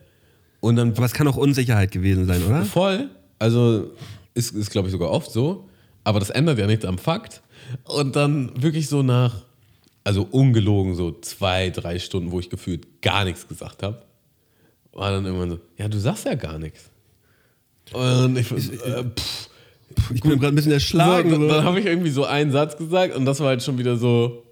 [0.60, 2.66] Und dann Aber es kann auch Unsicherheit gewesen sein, oder?
[2.66, 3.10] voll,
[3.40, 3.92] also
[4.34, 5.70] ist, ist glaube ich sogar oft so,
[6.04, 7.42] aber das ändert ja nichts am Fakt.
[7.84, 9.44] Und dann wirklich so nach,
[10.04, 14.02] also ungelogen, so zwei, drei Stunden, wo ich gefühlt gar nichts gesagt habe,
[14.96, 16.90] war dann irgendwann so, ja, du sagst ja gar nichts.
[17.94, 19.50] Und ich, äh, pff,
[20.14, 21.30] Ich bin gerade ein bisschen erschlagen.
[21.30, 23.98] so, dann, habe ich irgendwie so einen Satz gesagt und das war halt schon wieder
[23.98, 24.44] so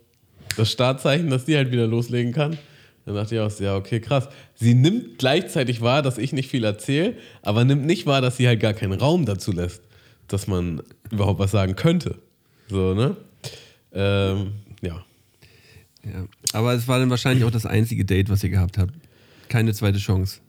[0.56, 2.58] das Startzeichen, dass die halt wieder loslegen kann.
[3.06, 4.30] Dann dachte ich auch, ja, okay, krass.
[4.56, 8.48] Sie nimmt gleichzeitig wahr, dass ich nicht viel erzähle, aber nimmt nicht wahr, dass sie
[8.48, 9.82] halt gar keinen Raum dazu lässt,
[10.28, 12.20] dass man überhaupt was sagen könnte.
[12.70, 13.18] So, ne?
[13.94, 15.04] Ähm, ja.
[16.06, 16.28] Ja.
[16.54, 18.94] Aber es war dann wahrscheinlich auch das einzige Date, was ihr gehabt habt.
[19.54, 20.39] Keine zweite Chance.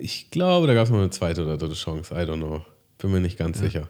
[0.00, 2.12] Ich glaube, da gab es noch eine zweite oder dritte Chance.
[2.12, 2.62] I don't know.
[2.98, 3.88] Bin mir nicht ganz sicher.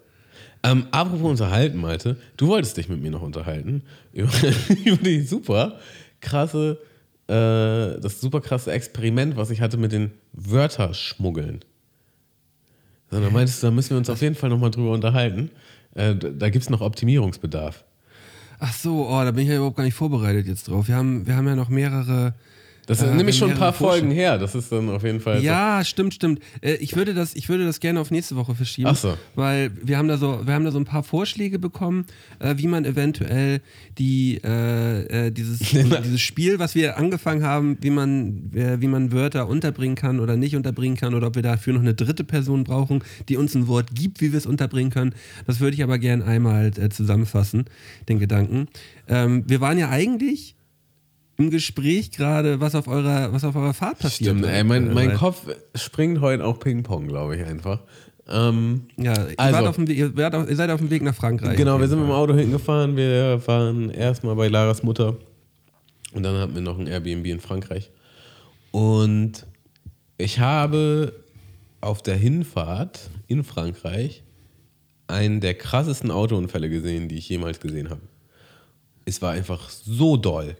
[0.62, 4.31] Ähm, apropos unterhalten, Malte, du wolltest dich mit mir noch unterhalten über,
[4.85, 5.79] über die super
[6.21, 6.79] krasse,
[7.29, 11.64] äh, das super krasse Experiment, was ich hatte mit den Wörterschmuggeln.
[13.11, 15.51] So, dann meintest du, da müssen wir uns auf jeden Fall nochmal drüber unterhalten.
[15.95, 17.85] Äh, da gibt es noch Optimierungsbedarf.
[18.64, 20.87] Ach so, oh, da bin ich ja überhaupt gar nicht vorbereitet jetzt drauf.
[20.87, 22.33] Wir haben, wir haben ja noch mehrere.
[22.87, 24.38] Das ist Äh, nämlich schon ein paar Folgen her.
[24.38, 25.42] Das ist dann auf jeden Fall.
[25.42, 26.40] Ja, stimmt, stimmt.
[26.61, 28.88] Äh, ich, würde das, ich würde das gerne auf nächste Woche verschieben.
[28.88, 29.16] Ach so.
[29.35, 32.07] Weil wir haben da so, wir haben da so ein paar Vorschläge bekommen,
[32.40, 33.61] äh, wie man eventuell
[33.99, 35.59] die, äh, dieses,
[36.05, 40.57] dieses Spiel, was wir angefangen haben, wie man, wie man Wörter unterbringen kann oder nicht
[40.57, 43.95] unterbringen kann oder ob wir dafür noch eine dritte Person brauchen, die uns ein Wort
[43.95, 45.14] gibt, wie wir es unterbringen können.
[45.47, 47.64] Das würde ich aber gerne einmal zusammenfassen,
[48.09, 48.68] den Gedanken.
[49.09, 50.55] Ähm, wir waren ja eigentlich
[51.38, 54.31] im Gespräch gerade, was auf eurer, was auf eurer Fahrt passiert.
[54.31, 57.81] Stimmt, ey, mein, Äh, mein Kopf springt heute auch Ping-Pong, glaube ich einfach.
[58.29, 61.57] Ähm, Ja, ihr, Also- dem Weg, ihr, ihr seid auf dem Weg nach Frankreich.
[61.57, 62.12] genau, wir sind mit dem.
[62.14, 62.97] Auto hingefahren.
[62.97, 65.16] Wir waren erstmal bei Laras Mutter
[66.12, 67.90] und dann hatten wir noch ein Airbnb in Frankreich.
[68.71, 69.47] Und
[70.18, 71.14] ich habe
[71.81, 74.23] auf der Hinfahrt in Frankreich
[75.09, 78.03] einen der krassesten Autounfälle gesehen, die ich jemals gesehen habe.
[79.05, 80.57] Es war einfach so doll.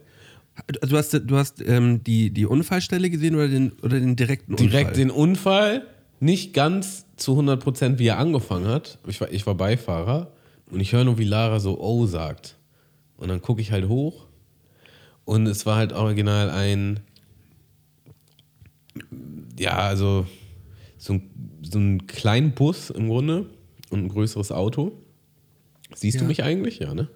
[0.81, 4.89] Du hast, du hast ähm, die, die Unfallstelle gesehen oder den, oder den direkten direkt
[4.91, 4.93] Unfall?
[5.03, 5.87] den Unfall,
[6.19, 8.99] nicht ganz zu 100%, wie er angefangen hat.
[9.07, 10.31] Ich war, ich war Beifahrer
[10.69, 12.57] und ich höre nur, wie Lara so Oh sagt.
[13.17, 14.27] Und dann gucke ich halt hoch
[15.25, 16.99] und es war halt original ein,
[19.57, 20.25] ja, also
[20.97, 21.31] so ein,
[21.63, 23.47] so ein kleinen Bus im Grunde
[23.89, 24.91] und ein größeres Auto.
[25.95, 26.27] Siehst du Ja.
[26.27, 26.79] mich eigentlich?
[26.79, 27.07] Ja, ne?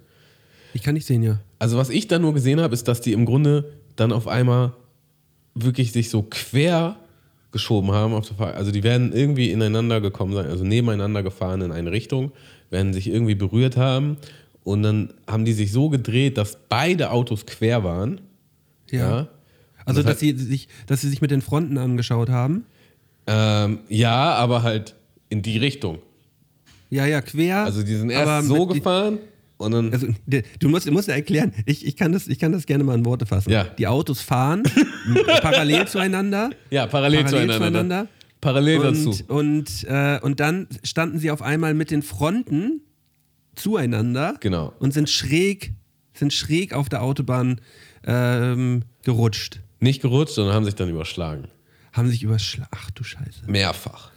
[0.74, 1.40] Ich kann nicht sehen, ja.
[1.60, 4.74] Also was ich da nur gesehen habe, ist, dass die im Grunde dann auf einmal
[5.56, 6.98] wirklich sich so quer
[7.52, 8.14] geschoben haben.
[8.14, 11.92] Auf der Fahr also die werden irgendwie ineinander gekommen sein, also nebeneinander gefahren in eine
[11.92, 12.32] Richtung,
[12.70, 14.18] werden sich irgendwie berührt haben
[14.64, 18.22] und dann haben die sich so gedreht, dass beide Autos quer waren.
[18.92, 19.28] Ja.
[19.86, 22.66] Also, das dass heißt- sie, sich, dass sie sich mit den Fronten angeschaut haben.
[23.26, 24.96] Ähm, ja, aber halt
[25.30, 26.00] in die Richtung.
[26.90, 27.64] Ja, ja, quer.
[27.64, 29.20] Also die sind erst so gefahren
[29.58, 30.08] und dann Also,
[30.60, 32.96] du musst, du musst ja erklären, ich, ich, kann das, ich kann das gerne mal
[32.96, 33.50] in Worte fassen.
[33.50, 33.64] Ja.
[33.66, 34.64] Die Autos fahren
[35.42, 36.52] parallel zueinander.
[36.70, 37.58] ja parallel, Parallel zueinander.
[37.58, 38.08] zueinander.
[38.40, 39.10] Parallel dazu.
[39.28, 42.82] Und, und, äh, und dann standen sie auf einmal mit den Fronten
[43.56, 44.74] zueinander Genau.
[44.80, 45.74] und sind schräg,
[46.14, 47.60] sind schräg auf der Autobahn
[48.06, 49.60] ähm, gerutscht.
[49.80, 51.48] Nicht gerutscht, sondern haben sich dann überschlagen.
[51.94, 52.70] Haben sich überschlagen.
[52.76, 53.42] Ach du Scheiße.
[53.48, 54.12] Mehrfach.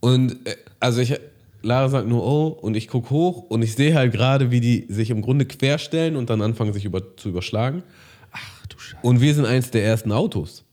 [0.00, 1.14] Und äh, also ich,
[1.68, 4.86] Lara sagt nur oh und ich gucke hoch und ich sehe halt gerade, wie die
[4.88, 7.82] sich im Grunde querstellen und dann anfangen, sich über, zu überschlagen.
[8.32, 9.06] Ach du Scheiße.
[9.06, 10.64] Und wir sind eins der ersten Autos,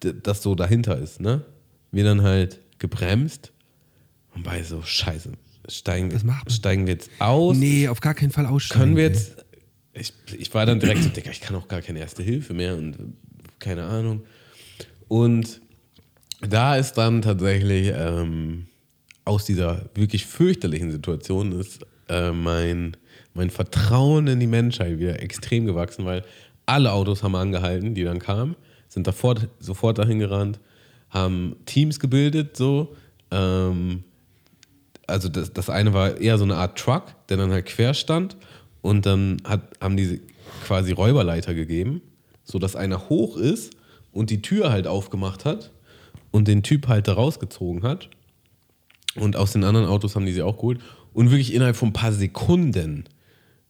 [0.00, 1.44] das so dahinter ist, ne?
[1.92, 3.52] Wir dann halt gebremst
[4.34, 5.32] und bei so Scheiße.
[5.68, 6.10] Steigen,
[6.48, 7.56] steigen wir jetzt aus?
[7.56, 8.80] Nee, auf gar keinen Fall aussteigen.
[8.80, 9.44] Können wir jetzt.
[9.92, 12.76] Ich, ich war dann direkt so, Digga, ich kann auch gar keine erste Hilfe mehr
[12.76, 13.14] und
[13.58, 14.22] keine Ahnung.
[15.06, 15.60] Und
[16.40, 18.66] da ist dann tatsächlich ähm,
[19.30, 22.96] aus dieser wirklich fürchterlichen Situation ist äh, mein,
[23.32, 26.24] mein Vertrauen in die Menschheit wieder extrem gewachsen, weil
[26.66, 28.56] alle Autos haben angehalten, die dann kamen,
[28.88, 30.58] sind sofort, sofort dahin gerannt,
[31.10, 32.96] haben Teams gebildet, so.
[33.30, 34.02] Ähm,
[35.06, 38.36] also das, das eine war eher so eine Art Truck, der dann halt quer stand
[38.82, 40.20] und dann hat, haben die
[40.66, 42.02] quasi Räuberleiter gegeben,
[42.42, 43.74] so dass einer hoch ist
[44.10, 45.70] und die Tür halt aufgemacht hat
[46.32, 48.08] und den Typ halt da rausgezogen hat.
[49.16, 50.80] Und aus den anderen Autos haben die sie auch geholt.
[51.12, 53.04] Und wirklich innerhalb von ein paar Sekunden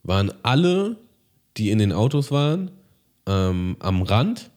[0.03, 0.97] waren alle,
[1.57, 2.71] die in den Autos waren,
[3.27, 4.51] ähm, am Rand,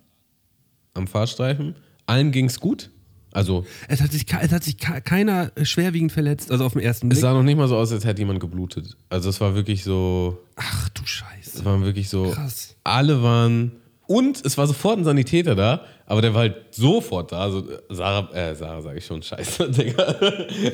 [0.94, 1.74] am Fahrstreifen.
[2.06, 2.90] Allen ging es gut.
[3.32, 7.08] Also Es hat sich, es hat sich ke- keiner schwerwiegend verletzt, also auf den ersten
[7.08, 7.20] es Blick.
[7.22, 8.96] sah noch nicht mal so aus, als hätte jemand geblutet.
[9.08, 11.58] Also es war wirklich so, Ach du Scheiße.
[11.58, 12.76] es waren wirklich so, Krass.
[12.84, 13.72] alle waren
[14.06, 17.40] und es war sofort ein Sanitäter da, aber der war halt sofort da.
[17.40, 20.14] Also Sarah, äh, Sarah sage ich schon, scheiße, Digga.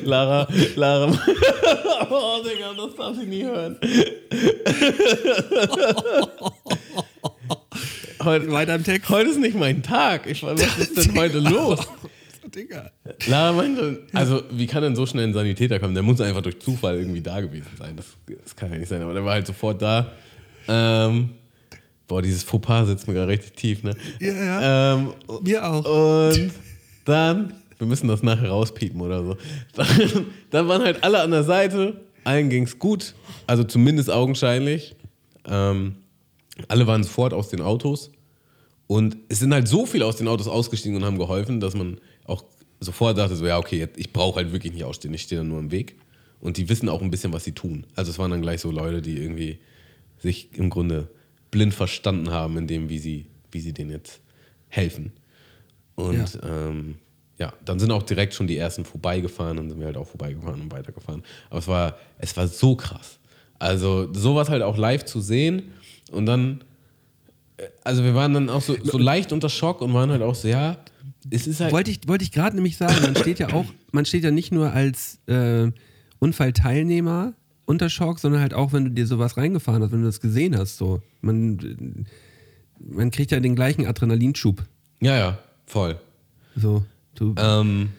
[0.03, 1.07] Lara, Lara.
[2.09, 3.77] oh, Digga, das darf ich nie hören.
[8.23, 9.09] heute, Weiter im Text.
[9.09, 10.27] heute ist nicht mein Tag.
[10.27, 11.79] Ich war, was ist denn heute los?
[12.53, 12.91] Digga.
[13.27, 15.93] Lara meinte, also wie kann denn so schnell ein Sanitäter kommen?
[15.93, 17.95] Der muss einfach durch Zufall irgendwie da gewesen sein.
[17.95, 18.07] Das,
[18.43, 20.11] das kann ja nicht sein, aber der war halt sofort da.
[20.67, 21.29] Ähm,
[22.11, 23.95] boah, dieses Fauxpas sitzt mir gerade richtig tief, ne?
[24.19, 24.95] Ja, ja.
[24.95, 26.29] Ähm, Wir auch.
[26.29, 26.51] und
[27.05, 29.37] dann, wir müssen das nachher rauspiepen oder so.
[29.75, 33.15] Dann, dann waren halt alle an der Seite, allen ging es gut,
[33.47, 34.93] also zumindest augenscheinlich.
[35.45, 35.95] Ähm,
[36.67, 38.11] alle waren sofort aus den Autos.
[38.87, 42.01] Und es sind halt so viele aus den Autos ausgestiegen und haben geholfen, dass man
[42.25, 42.43] auch
[42.81, 45.59] sofort dachte, so, ja, okay, ich brauche halt wirklich nicht ausstehen, ich stehe da nur
[45.59, 45.95] im Weg.
[46.41, 47.85] Und die wissen auch ein bisschen, was sie tun.
[47.95, 49.59] Also es waren dann gleich so Leute, die irgendwie
[50.19, 51.07] sich im Grunde
[51.51, 54.21] blind verstanden haben, in dem, wie sie, wie sie denen jetzt
[54.69, 55.11] helfen.
[55.95, 56.43] Und ja.
[56.43, 56.95] Ähm,
[57.37, 60.61] ja, dann sind auch direkt schon die ersten vorbeigefahren, dann sind wir halt auch vorbeigefahren
[60.61, 61.23] und weitergefahren.
[61.49, 63.19] Aber es war, es war so krass.
[63.57, 65.71] Also sowas halt auch live zu sehen
[66.11, 66.63] und dann,
[67.57, 70.35] äh, also wir waren dann auch so, so leicht unter Schock und waren halt auch
[70.35, 70.77] so, ja,
[71.29, 71.71] es ist halt.
[71.71, 74.51] Wollte ich, wollte ich gerade nämlich sagen, man steht ja auch, man steht ja nicht
[74.51, 75.71] nur als äh,
[76.19, 77.33] Unfallteilnehmer
[77.71, 80.55] unter Schock, sondern halt auch, wenn du dir sowas reingefahren hast, wenn du das gesehen
[80.57, 80.77] hast.
[80.77, 81.01] So.
[81.21, 82.05] Man,
[82.79, 84.63] man kriegt ja den gleichen Adrenalinschub.
[85.01, 85.99] Ja, ja, voll.
[86.55, 86.83] So,
[87.15, 87.89] du, Ähm,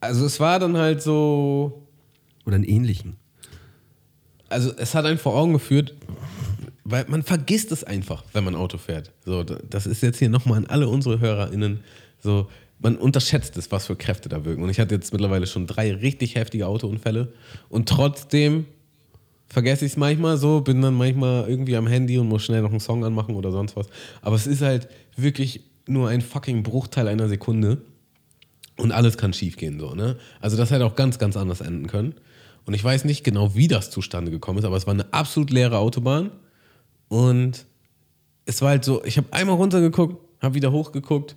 [0.00, 1.86] also es war dann halt so,
[2.46, 3.16] oder einen ähnlichen.
[4.48, 5.94] also es hat einen vor Augen geführt,
[6.84, 9.12] weil man vergisst es einfach, wenn man Auto fährt.
[9.24, 11.80] So, da- das ist jetzt hier nochmal an alle unsere HörerInnen.
[12.20, 12.48] So,
[12.82, 14.62] man unterschätzt es, was für Kräfte da wirken.
[14.62, 17.32] Und ich hatte jetzt mittlerweile schon drei richtig heftige Autounfälle
[17.68, 18.66] und trotzdem
[19.46, 22.70] vergesse ich es manchmal so, bin dann manchmal irgendwie am Handy und muss schnell noch
[22.70, 23.86] einen Song anmachen oder sonst was.
[24.20, 27.82] Aber es ist halt wirklich nur ein fucking Bruchteil einer Sekunde
[28.78, 30.16] und alles kann schiefgehen so, ne?
[30.40, 32.14] Also das hätte auch ganz, ganz anders enden können.
[32.64, 35.50] Und ich weiß nicht genau, wie das zustande gekommen ist, aber es war eine absolut
[35.50, 36.30] leere Autobahn
[37.08, 37.66] und
[38.46, 41.36] es war halt so, ich habe einmal runtergeguckt, habe wieder hochgeguckt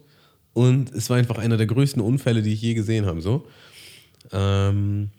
[0.55, 3.45] und es war einfach einer der größten Unfälle, die ich je gesehen habe, so.
[4.31, 5.09] Ähm,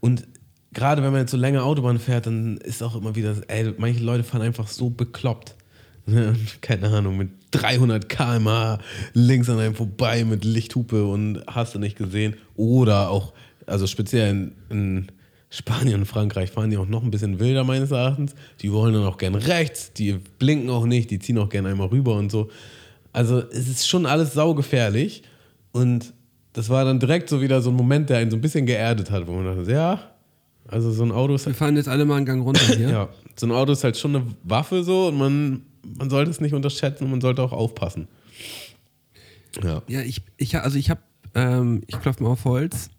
[0.00, 0.26] und
[0.72, 4.02] gerade wenn man jetzt so länger Autobahn fährt, dann ist auch immer wieder, ey, manche
[4.02, 5.54] Leute fahren einfach so bekloppt.
[6.04, 8.80] Ne, Keine Ahnung, mit 300 km/h
[9.12, 12.34] links an einem vorbei mit Lichthupe und hast du nicht gesehen.
[12.56, 13.32] Oder auch,
[13.66, 15.06] also speziell in, in
[15.48, 18.34] Spanien und Frankreich fahren die auch noch ein bisschen wilder meines Erachtens.
[18.62, 21.86] Die wollen dann auch gern rechts, die blinken auch nicht, die ziehen auch gern einmal
[21.86, 22.50] rüber und so.
[23.12, 25.22] Also es ist schon alles saugefährlich
[25.72, 26.14] und
[26.52, 29.10] das war dann direkt so wieder so ein Moment, der einen so ein bisschen geerdet
[29.10, 30.00] hat, wo man dachte, ja,
[30.68, 32.88] also so ein Auto ist Wir fahren jetzt alle mal einen Gang runter hier.
[32.90, 35.62] ja, so ein Auto ist halt schon eine Waffe so und man,
[35.98, 38.08] man sollte es nicht unterschätzen und man sollte auch aufpassen.
[39.62, 39.82] Ja.
[39.88, 41.00] Ja, ich, ich also ich habe,
[41.34, 42.90] ähm, ich klopfe mal auf Holz.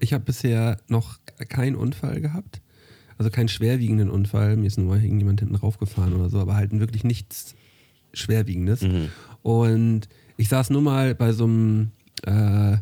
[0.00, 2.60] Ich habe bisher noch keinen Unfall gehabt.
[3.18, 4.56] Also keinen schwerwiegenden Unfall.
[4.56, 7.54] Mir ist nur irgendjemand hinten raufgefahren oder so, aber halt wirklich nichts
[8.12, 8.82] Schwerwiegendes.
[9.42, 11.90] Und ich saß nur mal bei so einem,
[12.24, 12.76] äh,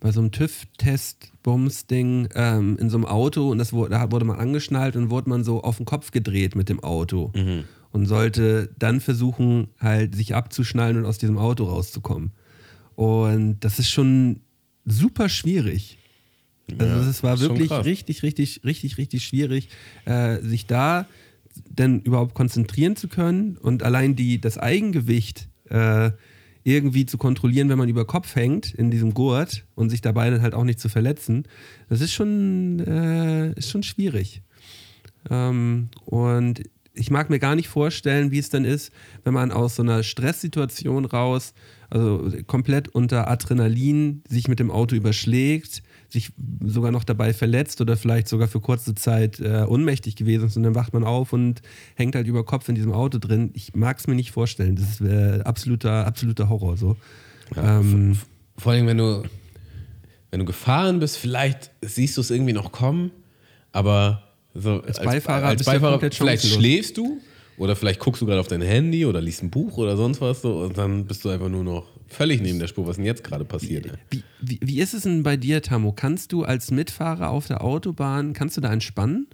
[0.00, 4.38] bei so einem TÜV-Test-Bums-Ding ähm, in so einem Auto und das wurde, da wurde man
[4.38, 7.30] angeschnallt und wurde man so auf den Kopf gedreht mit dem Auto
[7.92, 12.32] und sollte dann versuchen, halt sich abzuschnallen und aus diesem Auto rauszukommen.
[12.96, 14.40] Und das ist schon
[14.84, 15.98] super schwierig.
[16.78, 19.68] Also Ja, es war ist schon wirklich richtig, richtig, richtig, richtig schwierig,
[20.04, 21.06] äh, sich da
[21.68, 26.10] denn überhaupt konzentrieren zu können und allein die, das Eigengewicht äh,
[26.64, 30.42] irgendwie zu kontrollieren, wenn man über Kopf hängt in diesem Gurt und sich dabei dann
[30.42, 31.44] halt auch nicht zu verletzen,
[31.88, 34.42] das ist schon, äh, ist schon schwierig.
[35.30, 36.62] Ähm, und
[36.94, 38.92] ich mag mir gar nicht vorstellen, wie es dann ist,
[39.24, 41.54] wenn man aus so einer Stresssituation raus,
[41.90, 46.32] also komplett unter Adrenalin, sich mit dem Auto überschlägt, sich
[46.64, 50.62] sogar noch dabei verletzt oder vielleicht sogar für kurze Zeit äh, ohnmächtig gewesen ist und
[50.62, 51.62] dann wacht man auf und
[51.94, 53.50] hängt halt über Kopf in diesem Auto drin.
[53.54, 54.76] Ich mag es mir nicht vorstellen.
[54.76, 56.96] Das ist äh, absoluter, absoluter Horror so.
[57.56, 58.18] ähm,
[58.58, 59.22] Vor allem, wenn du,
[60.30, 63.10] wenn du gefahren bist, vielleicht siehst du es irgendwie noch kommen,
[63.72, 64.22] aber
[64.54, 67.20] so als Beifahrer als du ja Beifahrer vielleicht schläfst du
[67.56, 70.42] Oder vielleicht guckst du gerade auf dein Handy oder liest ein Buch oder sonst was
[70.42, 72.86] so und dann bist du einfach nur noch völlig neben der Spur.
[72.86, 73.86] Was denn jetzt gerade passiert?
[73.86, 73.92] ey?
[74.10, 75.92] Wie, wie, wie ist es denn bei dir, Tamo?
[75.92, 79.26] Kannst du als Mitfahrer auf der Autobahn, kannst du da entspannen?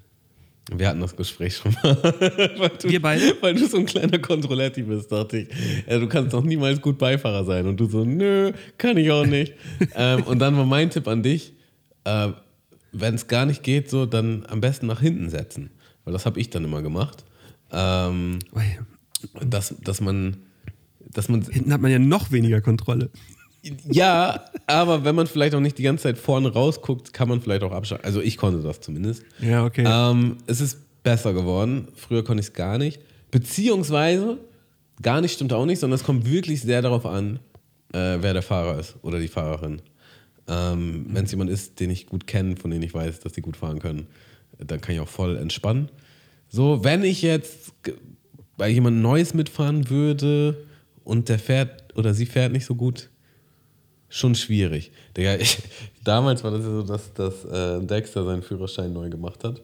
[0.70, 1.96] Wir hatten das Gespräch schon mal.
[2.58, 3.36] weil du, Wir beide?
[3.40, 5.48] Weil du so ein kleiner Kontrolletti bist, dachte ich.
[5.88, 7.66] Ja, du kannst doch niemals gut Beifahrer sein.
[7.66, 9.54] Und du so, nö, kann ich auch nicht.
[9.94, 11.54] ähm, und dann war mein Tipp an dich,
[12.04, 12.28] äh,
[12.92, 15.70] wenn es gar nicht geht, so dann am besten nach hinten setzen.
[16.04, 17.24] Weil das habe ich dann immer gemacht.
[17.72, 18.62] Ähm, Ui,
[19.40, 20.36] dass, dass man,
[21.12, 23.10] dass man Hinten hat man ja noch weniger Kontrolle.
[23.90, 27.62] Ja, aber wenn man vielleicht auch nicht die ganze Zeit vorne rausguckt, kann man vielleicht
[27.62, 28.06] auch abschalten.
[28.06, 29.24] Also ich konnte das zumindest.
[29.40, 29.84] Ja, okay.
[29.86, 31.88] Ähm, es ist besser geworden.
[31.94, 33.00] Früher konnte ich es gar nicht.
[33.30, 34.38] Beziehungsweise,
[35.02, 37.40] gar nicht stimmt auch nicht, sondern es kommt wirklich sehr darauf an,
[37.92, 39.82] äh, wer der Fahrer ist oder die Fahrerin.
[40.46, 43.42] Ähm, Wenn es jemand ist, den ich gut kenne, von dem ich weiß, dass die
[43.42, 44.06] gut fahren können,
[44.58, 45.90] dann kann ich auch voll entspannen.
[46.48, 47.72] So, wenn ich jetzt
[48.56, 50.67] bei jemand Neues mitfahren würde
[51.08, 53.08] und der fährt oder sie fährt nicht so gut,
[54.10, 54.92] schon schwierig.
[55.16, 55.58] Digga, ich,
[56.04, 59.62] damals war das ja so, dass, dass äh, Dexter seinen Führerschein neu gemacht hat.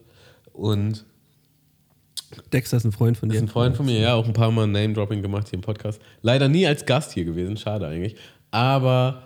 [0.53, 1.05] Und
[2.51, 3.35] Dexter ist ein Freund von dir.
[3.35, 6.01] ist ein Freund von mir, ja, auch ein paar Mal Name-Dropping gemacht hier im Podcast.
[6.23, 8.15] Leider nie als Gast hier gewesen, schade eigentlich.
[8.49, 9.23] Aber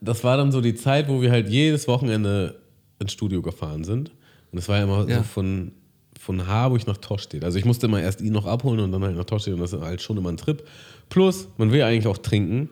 [0.00, 2.58] das war dann so die Zeit, wo wir halt jedes Wochenende
[2.98, 4.08] ins Studio gefahren sind.
[4.50, 5.18] Und das war ja immer Ja.
[5.18, 5.72] so von,
[6.18, 7.44] von Harburg nach Toschstedt.
[7.44, 9.72] Also ich musste immer erst ihn noch abholen und dann halt nach Toschstedt und das
[9.74, 10.66] ist halt schon immer ein Trip.
[11.10, 12.70] Plus, man will eigentlich auch trinken.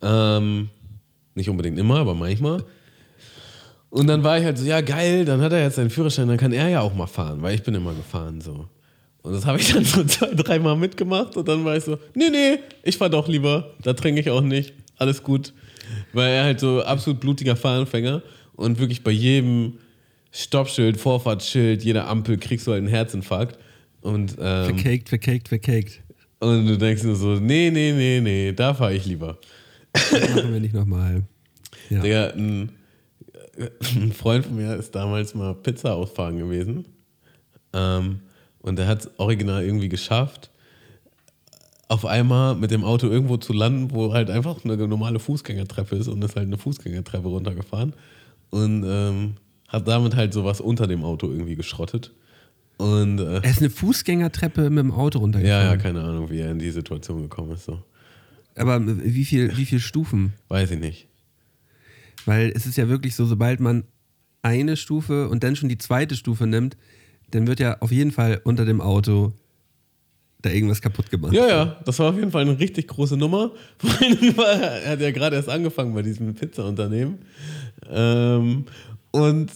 [0.00, 0.68] Ähm,
[1.34, 2.64] nicht unbedingt immer, aber manchmal.
[3.90, 6.36] Und dann war ich halt so, ja geil, dann hat er jetzt seinen Führerschein, dann
[6.36, 8.66] kann er ja auch mal fahren, weil ich bin immer gefahren so.
[9.22, 12.28] Und das habe ich dann so zwei, dreimal mitgemacht und dann war ich so, nee,
[12.30, 15.54] nee, ich fahr doch lieber, da trinke ich auch nicht, alles gut.
[16.12, 18.22] Weil er halt so absolut blutiger Fahranfänger
[18.56, 19.78] und wirklich bei jedem
[20.32, 23.58] Stoppschild, Vorfahrtsschild, jeder Ampel kriegst du halt einen Herzinfarkt.
[24.02, 26.02] Und, ähm, Vercaked, vercaked, vercaked.
[26.40, 29.38] Und du denkst nur so, nee, nee, nee, nee, da fahre ich lieber.
[29.92, 31.22] Das machen wir nicht nochmal.
[31.90, 32.00] Ja.
[32.00, 32.70] Digga, ein,
[33.96, 36.84] ein Freund von mir ist damals mal Pizza ausfahren gewesen.
[37.72, 38.20] Ähm,
[38.60, 40.50] und der hat es original irgendwie geschafft,
[41.88, 46.08] auf einmal mit dem Auto irgendwo zu landen, wo halt einfach eine normale Fußgängertreppe ist
[46.08, 47.94] und ist halt eine Fußgängertreppe runtergefahren.
[48.50, 49.34] Und ähm,
[49.68, 52.12] hat damit halt sowas unter dem Auto irgendwie geschrottet.
[52.78, 55.66] Und äh, Er ist eine Fußgängertreppe mit dem Auto ja, runtergefahren.
[55.66, 57.64] ja, keine Ahnung, wie er in die Situation gekommen ist.
[57.64, 57.82] So.
[58.54, 60.32] Aber wie viel, wie viel Stufen?
[60.48, 61.08] Weiß ich nicht.
[62.24, 63.84] Weil es ist ja wirklich so, sobald man
[64.42, 66.76] eine Stufe und dann schon die zweite Stufe nimmt,
[67.30, 69.32] dann wird ja auf jeden Fall unter dem Auto
[70.40, 71.32] da irgendwas kaputt gemacht.
[71.32, 73.50] Ja, ja, das war auf jeden Fall eine richtig große Nummer.
[73.78, 77.18] Vor allem war, er hat ja gerade erst angefangen bei diesem Pizza-Unternehmen.
[77.90, 78.64] Ähm,
[79.10, 79.50] und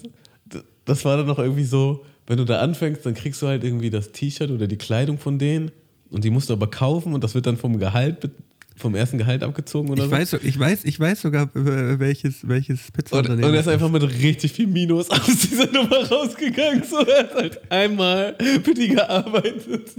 [0.85, 3.91] das war dann noch irgendwie so, wenn du da anfängst, dann kriegst du halt irgendwie
[3.91, 5.71] das T-Shirt oder die Kleidung von denen
[6.11, 8.31] und die musst du aber kaufen und das wird dann vom Gehalt,
[8.77, 10.17] vom ersten Gehalt abgezogen oder Ich so.
[10.17, 13.45] weiß, ich, weiß, ich weiß sogar, welches, welches Und, Pizzaunternehmen.
[13.45, 16.83] und er ist einfach mit richtig viel Minus aus dieser Nummer rausgegangen.
[16.85, 19.91] So, er hat halt einmal für die gearbeitet.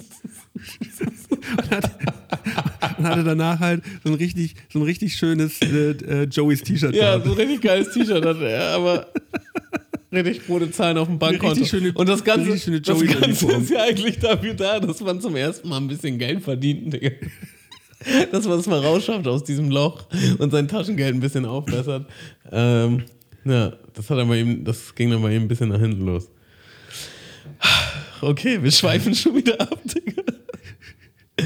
[2.98, 6.96] und hatte danach halt so ein richtig, so ein richtig schönes äh, äh, Joeys T-Shirt.
[6.96, 9.08] Ja, so ein richtig geiles T-Shirt hatte er, aber
[10.22, 11.66] richtig rote Zahlen auf dem Bankkonto.
[11.66, 15.70] schöne- und das Ganze, das Ganze ist ja eigentlich dafür da, dass man zum ersten
[15.70, 17.12] Mal ein bisschen Geld verdient, Digga.
[18.32, 20.06] Dass man es mal rausschafft aus diesem Loch
[20.38, 22.06] und sein Taschengeld ein bisschen aufbessert.
[22.52, 23.04] Ähm,
[23.46, 26.30] ja, das, hat aber eben, das ging dann mal eben ein bisschen nach hinten los.
[28.22, 30.22] Okay, wir schweifen schon wieder ab, Digga.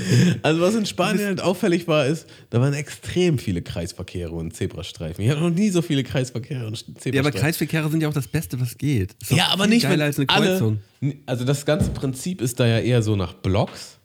[0.44, 5.24] Also was in Spanien halt auffällig war, ist, da waren extrem viele Kreisverkehre und Zebrastreifen.
[5.24, 7.14] Ich hatte noch nie so viele Kreisverkehre und Zebrastreifen.
[7.14, 9.16] ja, aber Kreisverkehre sind ja auch das Beste, was geht.
[9.30, 10.80] Ja, aber nicht geiler als eine alle- Kreuzung.
[11.26, 13.98] Also das ganze Prinzip ist da ja eher so nach Blocks.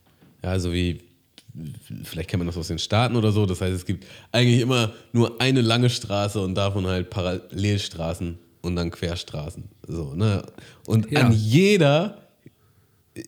[0.43, 1.01] Ja, also wie,
[2.05, 3.47] vielleicht kennt man das aus den Staaten oder so.
[3.47, 8.77] Das heißt, es gibt eigentlich immer nur eine lange Straße und davon halt Parallelstraßen und
[8.77, 9.65] dann Querstraßen.
[9.87, 10.43] So, ne?
[10.87, 11.21] Und Ja.
[11.21, 12.22] an jeder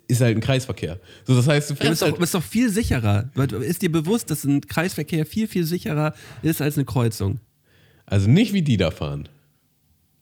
[0.08, 0.98] ist halt ein Kreisverkehr.
[1.24, 3.30] So, das heißt, du Ja, fährst ist, doch, ist doch viel sicherer.
[3.60, 7.40] Ist dir bewusst, dass ein Kreisverkehr viel, viel sicherer ist als eine Kreuzung?
[8.06, 9.28] also nicht wie die da fahren.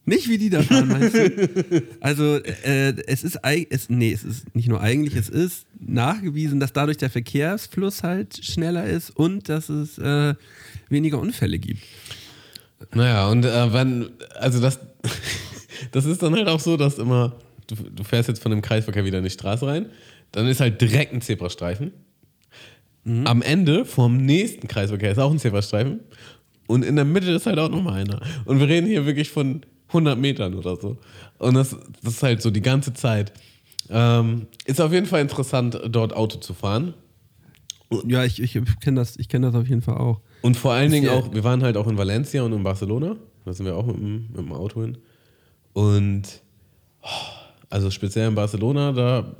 [0.04, 1.82] Nicht wie die da fahren, meinst du?
[2.00, 6.72] Also, äh, es ist es, nee, es ist nicht nur eigentlich, es ist nachgewiesen, dass
[6.72, 10.34] dadurch der Verkehrsfluss halt schneller ist und dass es äh,
[10.88, 11.82] weniger Unfälle gibt.
[12.94, 14.80] Naja, und äh, wenn, also das,
[15.92, 17.36] das ist dann halt auch so, dass immer,
[17.74, 19.86] du, du fährst jetzt von dem Kreisverkehr wieder in die Straße rein,
[20.32, 21.92] dann ist halt direkt ein Zebrastreifen.
[23.04, 26.00] Am Ende vom nächsten Kreisverkehr ist auch ein Zebrastreifen.
[26.68, 28.20] Und in der Mitte ist halt auch nochmal einer.
[28.44, 30.98] Und wir reden hier wirklich von 100 Metern oder so.
[31.38, 33.32] Und das, das ist halt so die ganze Zeit.
[33.90, 36.94] Ähm, ist auf jeden Fall interessant, dort Auto zu fahren.
[38.06, 40.20] Ja, ich, ich kenne das, ich kenn das auf jeden Fall auch.
[40.40, 43.16] Und vor allen Dingen auch, wir waren halt auch in Valencia und in Barcelona.
[43.44, 44.98] Da sind wir auch mit dem, mit dem Auto hin.
[45.72, 46.22] Und
[47.02, 47.08] oh,
[47.72, 49.34] also speziell in Barcelona, da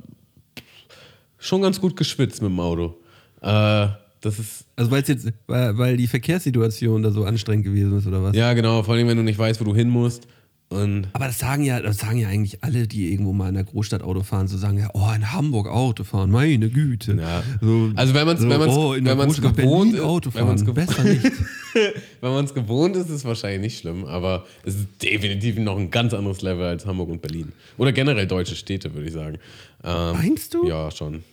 [1.37, 2.95] schon ganz gut geschwitzt mit dem Auto.
[3.41, 3.87] Äh,
[4.21, 8.23] das ist, Also weil jetzt, weil, weil die Verkehrssituation da so anstrengend gewesen ist oder
[8.23, 8.35] was?
[8.35, 10.27] ja genau, vor allem wenn du nicht weißt, wo du hin musst.
[10.73, 13.63] Und Aber das sagen ja, das sagen ja eigentlich alle, die irgendwo mal in der
[13.63, 17.13] Großstadt Auto fahren, so sagen ja, oh, in Hamburg Auto fahren, meine Güte.
[17.13, 17.43] Ja.
[17.61, 20.63] So, Also wenn man's- so, wenn man's- oh, wenn man's gewohnt ist- Auto wenn man's
[20.63, 21.23] fahren, gew- besser nicht.
[22.21, 25.77] wenn man es gewohnt ist, ist es wahrscheinlich nicht schlimm, aber es ist definitiv noch
[25.77, 27.51] ein ganz anderes Level als Hamburg und Berlin.
[27.77, 29.37] Oder generell deutsche Städte, würde ich sagen.
[29.83, 30.67] Ähm, Meinst du?
[30.67, 31.23] Ja, schon.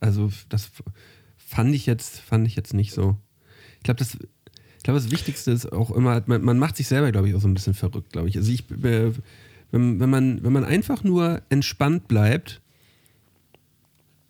[0.00, 0.70] Also das
[1.36, 3.16] fand ich jetzt, fand ich jetzt nicht so.
[3.78, 4.16] Ich glaube, das,
[4.84, 7.40] ich glaube, das Wichtigste ist auch immer, man, man macht sich selber, glaube ich, auch
[7.40, 8.36] so ein bisschen verrückt, glaube ich.
[8.36, 9.12] Also ich, äh,
[9.72, 12.60] wenn, wenn man, wenn man einfach nur entspannt bleibt,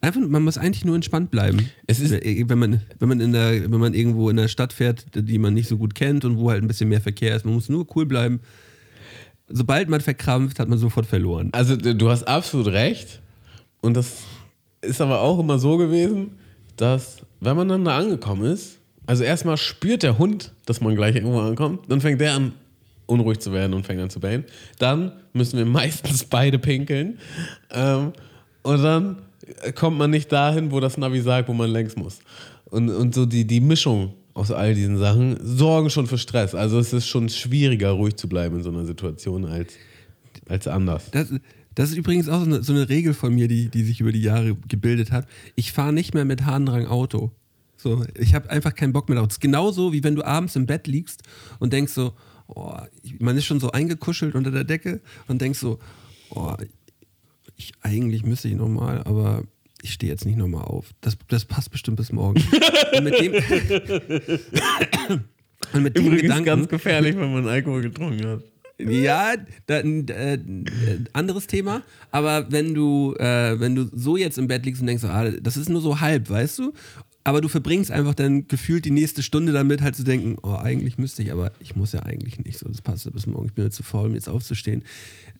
[0.00, 1.70] einfach, man muss eigentlich nur entspannt bleiben.
[1.88, 5.06] Es ist- wenn man, wenn man in der, wenn man irgendwo in der Stadt fährt,
[5.16, 7.54] die man nicht so gut kennt und wo halt ein bisschen mehr Verkehr ist, man
[7.54, 8.38] muss nur cool bleiben.
[9.48, 11.48] Sobald man verkrampft, hat man sofort verloren.
[11.52, 13.20] Also du hast absolut recht.
[13.80, 14.18] Und das
[14.82, 16.30] ist aber auch immer so gewesen,
[16.76, 21.14] dass wenn man dann da angekommen ist, also erstmal spürt der Hund, dass man gleich
[21.14, 22.52] irgendwo ankommt, dann fängt der an
[23.06, 24.44] unruhig zu werden und fängt an zu bellen.
[24.78, 27.18] Dann müssen wir meistens beide pinkeln.
[27.70, 28.12] Ähm,
[28.62, 29.16] und dann
[29.74, 32.20] kommt man nicht dahin, wo das Navi sagt, wo man längs muss.
[32.66, 36.54] Und, und so die, die Mischung aus all diesen Sachen sorgen schon für Stress.
[36.54, 39.74] Also es ist schon schwieriger, ruhig zu bleiben in so einer Situation als,
[40.48, 41.10] als anders.
[41.12, 41.28] Das,
[41.74, 44.12] das ist übrigens auch so eine, so eine Regel von mir, die, die sich über
[44.12, 45.26] die Jahre gebildet hat.
[45.56, 47.32] Ich fahre nicht mehr mit Harndrang Auto.
[47.84, 49.28] So, ich habe einfach keinen Bock mehr drauf.
[49.28, 51.22] Das ist genauso, wie wenn du abends im Bett liegst
[51.58, 52.14] und denkst so,
[52.46, 52.72] oh,
[53.18, 55.78] man ist schon so eingekuschelt unter der Decke und denkst so,
[56.30, 56.54] oh,
[57.56, 59.42] ich, eigentlich müsste ich nochmal, aber
[59.82, 60.92] ich stehe jetzt nicht nochmal auf.
[61.02, 62.42] Das, das passt bestimmt bis morgen.
[62.96, 63.34] und mit dem,
[65.74, 68.42] und mit dem Gedanken, gefährlich, wenn man Alkohol getrunken hat.
[68.78, 69.34] ja,
[69.66, 70.38] da, äh,
[71.12, 71.82] anderes Thema.
[72.10, 75.58] Aber wenn du, äh, wenn du so jetzt im Bett liegst und denkst, ah, das
[75.58, 76.72] ist nur so halb, weißt du?
[77.26, 80.98] Aber du verbringst einfach dann gefühlt die nächste Stunde damit, halt zu denken, oh, eigentlich
[80.98, 82.68] müsste ich, aber ich muss ja eigentlich nicht so.
[82.68, 83.46] Das passt ja bis morgen.
[83.46, 84.82] Ich bin jetzt zu faul, um jetzt aufzustehen.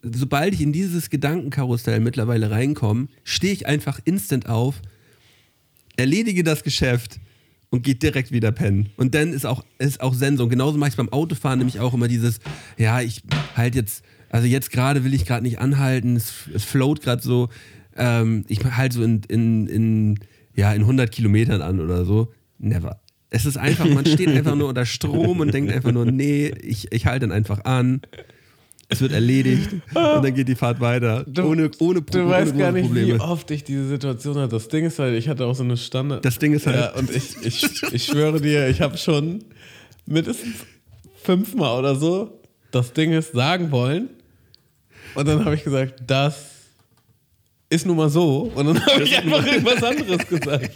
[0.03, 4.81] Sobald ich in dieses Gedankenkarussell mittlerweile reinkomme, stehe ich einfach instant auf,
[5.97, 7.21] erledige das Geschäft
[7.69, 8.89] und geht direkt wieder pennen.
[8.97, 10.49] Und dann ist auch, ist auch Sensung.
[10.49, 12.39] Genauso mache ich es beim Autofahren nämlich auch immer dieses,
[12.79, 13.23] ja, ich
[13.57, 17.51] halt jetzt, also jetzt gerade will ich gerade nicht anhalten, es, es float gerade so,
[17.97, 20.19] ähm, ich halt so in, in, in,
[20.55, 22.33] ja, in 100 Kilometern an oder so.
[22.59, 23.01] Never.
[23.31, 26.93] Es ist einfach, man steht einfach nur unter Strom und denkt einfach nur, nee, ich,
[26.93, 28.01] ich halte dann einfach an.
[28.89, 31.25] Es wird erledigt und dann geht die Fahrt weiter.
[31.43, 33.15] ohne, ohne, Pro- Du weißt gar nicht, Probleme.
[33.15, 34.51] wie oft ich diese Situation hatte.
[34.51, 36.25] Das Ding ist halt, ich hatte auch so eine Standard.
[36.25, 39.43] Das Ding ist halt- Ja, und ich, ich, ich schwöre dir, ich habe schon
[40.07, 40.55] mindestens
[41.23, 42.41] fünfmal oder so
[42.71, 44.11] das Ding ist sagen wollen.
[45.15, 46.54] Und dann habe ich gesagt, das
[47.75, 48.53] ist nun mal so.
[48.55, 50.71] Und dann habe ich einfach irgendwas anderes gesagt.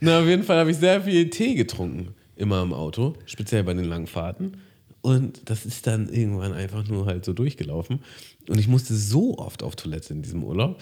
[0.00, 3.74] Na, auf jeden Fall habe ich sehr viel Tee getrunken, immer im Auto, speziell bei
[3.74, 4.54] den langen Fahrten.
[5.02, 8.00] Und das ist dann irgendwann einfach nur halt so durchgelaufen.
[8.48, 10.80] Und ich musste so oft auf Toilette in diesem Urlaub,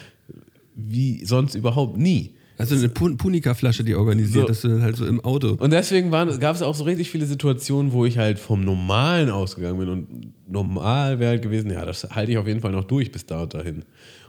[0.74, 2.34] wie sonst überhaupt nie.
[2.58, 4.48] Also eine Pu- Punika-Flasche, die organisiert, So.
[4.48, 5.52] dass du dann halt so im Auto.
[5.60, 9.78] Und deswegen gab es auch so richtig viele Situationen, wo ich halt vom Normalen ausgegangen
[9.78, 9.88] bin.
[9.88, 13.24] Und normal wäre halt gewesen, ja, das halte ich auf jeden Fall noch durch bis
[13.26, 13.84] da und dahin.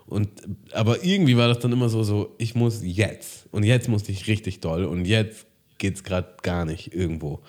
[0.05, 0.29] Und,
[0.73, 3.47] aber irgendwie war das dann immer so, so, ich muss jetzt.
[3.51, 4.85] Und jetzt musste ich richtig doll.
[4.85, 5.45] Und jetzt
[5.79, 7.39] geht es gerade gar nicht irgendwo.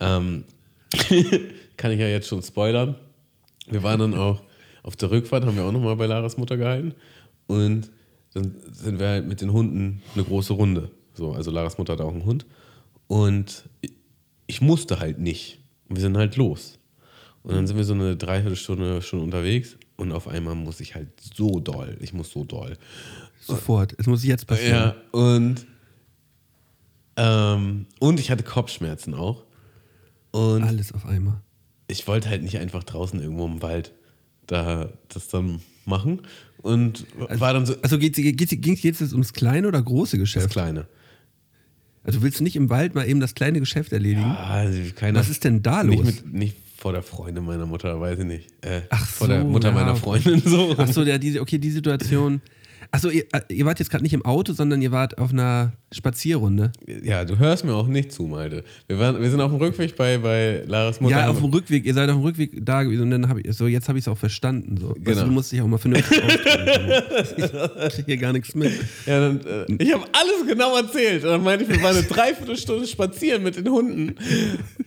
[0.00, 0.44] Ähm,
[1.76, 2.94] kann ich ja jetzt schon spoilern.
[3.68, 4.42] Wir waren dann auch
[4.82, 6.94] auf der Rückfahrt, haben wir auch nochmal bei Laras Mutter gehalten.
[7.46, 7.90] Und
[8.34, 10.90] dann sind wir halt mit den Hunden eine große Runde.
[11.14, 12.46] So, also Laras Mutter hat auch einen Hund.
[13.06, 13.68] Und
[14.46, 15.60] ich musste halt nicht.
[15.88, 16.78] Und wir sind halt los.
[17.42, 19.76] Und dann sind wir so eine Dreiviertelstunde schon unterwegs.
[19.96, 21.96] Und auf einmal muss ich halt so doll.
[22.00, 22.76] Ich muss so doll.
[23.40, 23.94] Sofort.
[23.98, 24.74] Es muss jetzt passieren.
[24.74, 25.66] Ja, und,
[27.16, 29.44] ähm, und ich hatte Kopfschmerzen auch.
[30.32, 31.40] Und Alles auf einmal.
[31.86, 33.92] ich wollte halt nicht einfach draußen irgendwo im Wald
[34.46, 36.22] da das dann machen.
[36.58, 40.20] Und war dann so Also geht es geht, geht's jetzt ums kleine oder große das
[40.22, 40.50] Geschäft?
[40.50, 40.86] Kleine.
[42.02, 44.24] Also willst du nicht im Wald mal eben das kleine Geschäft erledigen?
[44.24, 46.06] Ah, also keiner, Was ist denn da nicht, los?
[46.06, 48.50] mit, nicht vor der Freundin meiner Mutter, weiß ich nicht.
[48.60, 49.74] Äh, Ach vor der so, Mutter ja.
[49.74, 50.74] meiner Freundin so.
[50.76, 52.42] Ach so, der, diese, okay, die Situation.
[52.90, 55.72] Achso, ihr, äh, ihr wart jetzt gerade nicht im Auto, sondern ihr wart auf einer
[55.92, 56.72] Spazierrunde.
[57.02, 58.64] Ja, du hörst mir auch nicht zu, Malte.
[58.88, 61.16] Wir, waren, wir sind auf dem Rückweg bei, bei Laras Mutter.
[61.16, 63.54] Ja, auf dem Rückweg, ihr seid auf dem Rückweg da gewesen und dann habe ich,
[63.56, 64.76] so, jetzt habe ich es auch verstanden.
[64.80, 64.90] So.
[64.90, 65.20] Weißt Genau.
[65.20, 66.92] du, du musst dich auch mal vernünftig ausdrücken.
[67.86, 68.72] Ich krieg hier gar nichts mit.
[69.06, 71.24] Ja, dann, äh, ich habe alles genau erzählt.
[71.24, 74.14] Und dann meinte ich, wir waren eine Dreiviertelstunde spazieren mit den Hunden.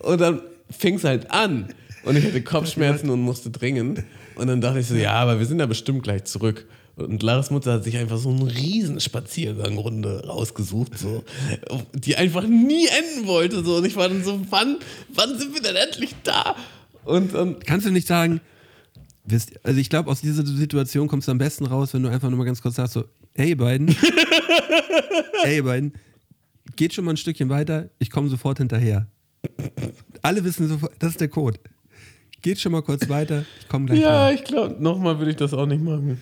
[0.00, 0.40] Und dann
[0.70, 1.66] fing es halt an.
[2.04, 4.02] Und ich hatte Kopfschmerzen und musste dringend.
[4.36, 6.66] Und dann dachte ich so, ja, aber wir sind ja bestimmt gleich zurück.
[6.98, 11.22] Und Laras Mutter hat sich einfach so eine riesen Spaziergangrunde rausgesucht, so,
[11.94, 13.62] die einfach nie enden wollte.
[13.64, 13.76] So.
[13.76, 14.78] Und ich war dann so, wann,
[15.14, 16.56] wann sind wir denn endlich da?
[17.04, 18.40] Und, und Kannst du nicht sagen,
[19.62, 22.38] also ich glaube, aus dieser Situation kommst du am besten raus, wenn du einfach nur
[22.38, 23.88] mal ganz kurz sagst, so, hey beiden,
[25.44, 25.92] hey beiden,
[26.76, 29.06] geht schon mal ein Stückchen weiter, ich komme sofort hinterher.
[30.22, 31.60] Alle wissen sofort, das ist der Code.
[32.42, 34.32] Geht schon mal kurz weiter, ich komme gleich ja, nach.
[34.32, 36.18] ich glaube, nochmal würde ich das auch nicht machen.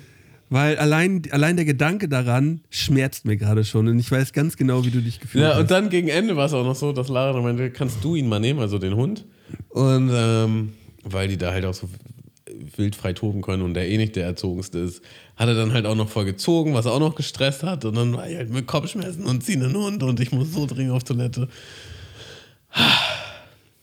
[0.49, 4.85] Weil allein, allein der Gedanke daran schmerzt mir gerade schon und ich weiß ganz genau,
[4.85, 5.59] wie du dich gefühlt Ja, hast.
[5.61, 8.15] und dann gegen Ende war es auch noch so, dass Lara dann meinte, kannst du
[8.15, 9.25] ihn mal nehmen, also den Hund.
[9.71, 10.73] Und ähm,
[11.03, 11.89] weil die da halt auch so
[12.77, 15.03] wildfrei toben können und der eh nicht der Erzogenste ist,
[15.37, 17.85] hat er dann halt auch noch voll gezogen, was auch noch gestresst hat.
[17.85, 20.65] Und dann war ich halt mit Kopfschmerzen und ziehen einen Hund und ich muss so
[20.67, 21.49] dringend auf Toilette.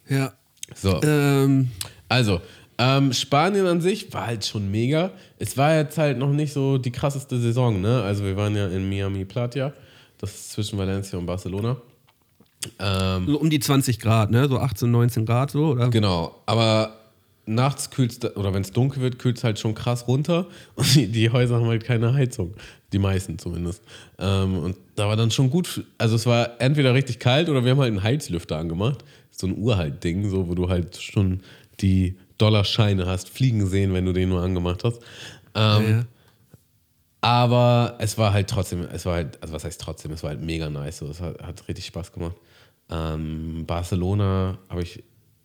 [0.10, 0.34] ja.
[0.76, 1.70] So, Ähm,
[2.10, 2.42] also,
[2.78, 5.12] ähm, Spanien an sich war halt schon mega.
[5.44, 8.02] Es war jetzt halt noch nicht so die krasseste Saison, ne?
[8.02, 9.74] Also wir waren ja in Miami Platia,
[10.18, 11.76] das ist zwischen Valencia und Barcelona.
[12.80, 14.48] Ähm, so um die 20 Grad, ne?
[14.48, 15.90] So 18, 19 Grad so, oder?
[15.90, 16.96] Genau, aber
[17.46, 20.96] nachts kühlt es, oder wenn es dunkel wird, kühlt es halt schon krass runter und
[20.96, 22.54] die, die Häuser haben halt keine Heizung.
[22.94, 23.84] Die meisten zumindest.
[24.20, 27.72] Ähm, und da war dann schon gut, also es war entweder richtig kalt oder wir
[27.72, 29.04] haben halt einen Heizlüfter angemacht.
[29.30, 31.42] So ein Urhalt-Ding, so, wo du halt schon
[31.82, 35.00] die Dollarscheine hast fliegen sehen, wenn du den nur angemacht hast.
[35.56, 36.06] Ähm, Ja.
[37.22, 40.42] aber es war halt trotzdem, es war halt, also was heißt trotzdem, es war halt
[40.42, 40.98] mega nice.
[40.98, 41.08] So.
[41.08, 42.36] Es hat, hat richtig Spaß gemacht.
[42.90, 45.04] Ähm, Barcelona habe ich,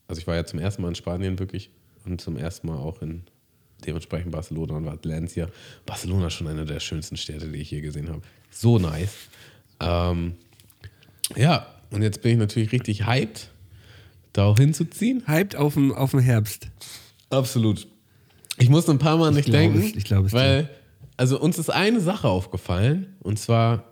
[0.09, 1.71] also ich war ja zum ersten Mal in Spanien wirklich
[2.05, 3.23] und zum ersten Mal auch in
[3.87, 5.47] dementsprechend Barcelona und Valencia.
[5.87, 8.23] Barcelona ist schon eine der schönsten Städte, die ich je gesehen habe.
[8.51, 9.15] So nice.
[9.79, 10.35] Ähm,
[11.37, 13.51] ja, und jetzt bin ich natürlich richtig hyped,
[14.39, 15.25] da auch hinzuziehen.
[15.27, 16.69] Hyped auf dem, auf dem Herbst.
[17.31, 17.87] Absolut.
[18.59, 20.71] Ich musste ein paar Mal nicht glaube denken, es, ich glaube es weil
[21.17, 23.85] also uns ist eine Sache aufgefallen und zwar,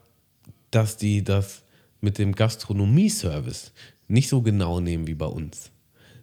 [0.70, 1.62] dass die das
[2.00, 3.72] mit dem Gastronomieservice
[4.08, 5.72] nicht so genau nehmen wie bei uns.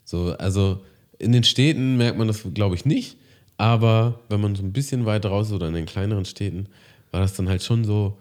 [0.05, 0.83] So, also
[1.19, 3.17] in den Städten merkt man das, glaube ich, nicht,
[3.57, 6.67] aber wenn man so ein bisschen weiter raus ist oder in den kleineren Städten,
[7.11, 8.17] war das dann halt schon so,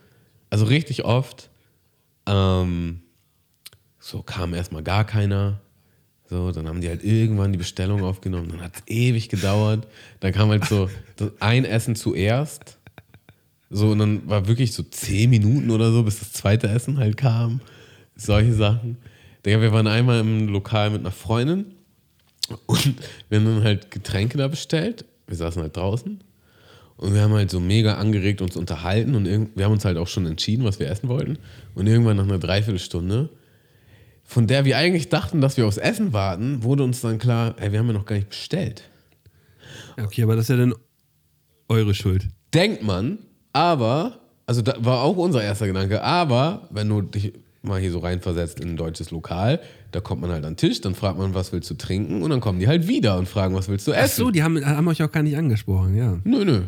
[0.50, 1.50] also richtig oft,
[2.26, 3.00] ähm,
[3.98, 5.60] so kam erstmal gar keiner.
[6.32, 8.48] So, dann haben die halt irgendwann die Bestellung aufgenommen.
[8.48, 9.86] Dann hat es ewig gedauert.
[10.20, 10.88] Dann kam halt so
[11.40, 12.78] ein Essen zuerst.
[13.68, 17.18] So, und dann war wirklich so zehn Minuten oder so, bis das zweite Essen halt
[17.18, 17.60] kam.
[18.16, 18.96] Solche Sachen.
[19.44, 21.66] Digga, wir waren einmal im Lokal mit einer Freundin
[22.64, 22.94] und
[23.28, 25.04] wir haben dann halt Getränke da bestellt.
[25.26, 26.18] Wir saßen halt draußen
[26.96, 30.08] und wir haben halt so mega angeregt uns unterhalten und wir haben uns halt auch
[30.08, 31.36] schon entschieden, was wir essen wollten.
[31.74, 33.28] Und irgendwann nach einer Dreiviertelstunde
[34.24, 37.72] von der wir eigentlich dachten, dass wir aufs Essen warten, wurde uns dann klar, ey,
[37.72, 38.84] wir haben ja noch gar nicht bestellt.
[40.02, 40.74] Okay, aber das ist ja dann
[41.68, 42.28] eure Schuld.
[42.54, 43.18] Denkt man,
[43.52, 48.00] aber, also da war auch unser erster Gedanke, aber wenn du dich mal hier so
[48.00, 49.60] reinversetzt in ein deutsches Lokal,
[49.92, 52.30] da kommt man halt an den Tisch, dann fragt man, was willst du trinken und
[52.30, 54.24] dann kommen die halt wieder und fragen, was willst du Ach essen.
[54.24, 56.18] so, die haben, haben euch auch gar nicht angesprochen, ja.
[56.24, 56.62] Nö, nö.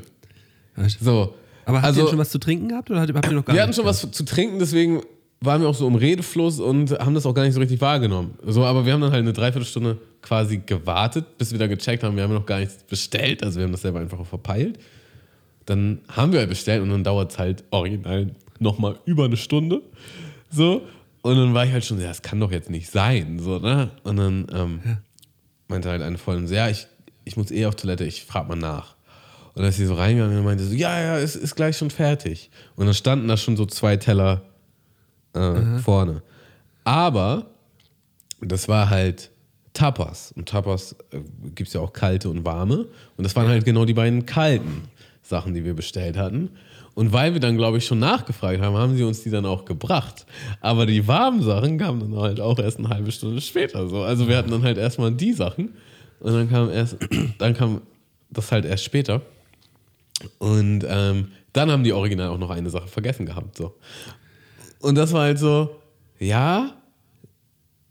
[1.00, 1.34] So.
[1.66, 3.62] Aber habt also, ihr schon was zu trinken gehabt oder habt ihr noch gar Wir
[3.62, 5.00] hatten schon was zu trinken, deswegen
[5.40, 8.38] waren wir auch so im Redefluss und haben das auch gar nicht so richtig wahrgenommen.
[8.46, 12.16] So, aber wir haben dann halt eine Dreiviertelstunde quasi gewartet, bis wir dann gecheckt haben,
[12.16, 13.42] wir haben noch gar nichts bestellt.
[13.42, 14.78] Also wir haben das selber einfach verpeilt.
[15.66, 19.82] Dann haben wir halt bestellt und dann dauert es halt original nochmal über eine Stunde.
[20.50, 20.82] So.
[21.22, 23.38] Und dann war ich halt schon, ja, das kann doch jetzt nicht sein.
[23.38, 23.90] So, ne?
[24.02, 24.80] Und dann ähm,
[25.68, 26.86] meinte halt eine Freundin, so, ja, ich,
[27.24, 28.94] ich muss eh auf Toilette, ich frag mal nach.
[29.54, 31.90] Und dann ist sie so reingegangen und meinte so, ja, ja, es ist gleich schon
[31.90, 32.50] fertig.
[32.76, 34.42] Und dann standen da schon so zwei Teller
[35.34, 36.22] äh, vorne.
[36.84, 37.46] Aber
[38.40, 39.30] das war halt
[39.72, 40.32] Tapas.
[40.36, 41.18] Und Tapas äh,
[41.54, 42.86] gibt es ja auch kalte und warme.
[43.16, 44.82] Und das waren halt genau die beiden kalten
[45.22, 46.50] Sachen, die wir bestellt hatten.
[46.94, 49.64] Und weil wir dann, glaube ich, schon nachgefragt haben, haben sie uns die dann auch
[49.64, 50.26] gebracht.
[50.60, 53.88] Aber die warmen Sachen kamen dann halt auch erst eine halbe Stunde später.
[53.88, 54.02] So.
[54.02, 55.74] Also wir hatten dann halt erstmal die Sachen.
[56.20, 56.96] Und dann kam erst,
[57.38, 57.82] dann kam
[58.30, 59.22] das halt erst später.
[60.38, 63.56] Und ähm, dann haben die original auch noch eine Sache vergessen gehabt.
[63.56, 63.74] So.
[64.84, 65.70] Und das war halt so,
[66.18, 66.72] ja,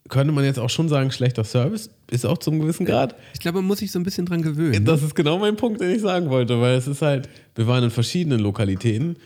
[0.09, 3.15] könnte man jetzt auch schon sagen, schlechter Service, ist auch zum gewissen Grad.
[3.33, 4.85] Ich glaube, man muss sich so ein bisschen dran gewöhnen.
[4.85, 7.83] Das ist genau mein Punkt, den ich sagen wollte, weil es ist halt, wir waren
[7.83, 9.17] in verschiedenen Lokalitäten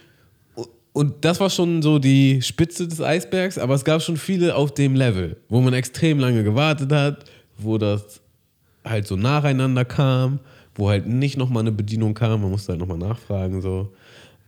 [0.93, 4.73] und das war schon so die Spitze des Eisbergs, aber es gab schon viele auf
[4.73, 7.25] dem Level, wo man extrem lange gewartet hat,
[7.57, 8.21] wo das
[8.85, 10.39] halt so nacheinander kam,
[10.75, 13.91] wo halt nicht nochmal eine Bedienung kam, man musste halt nochmal nachfragen, so.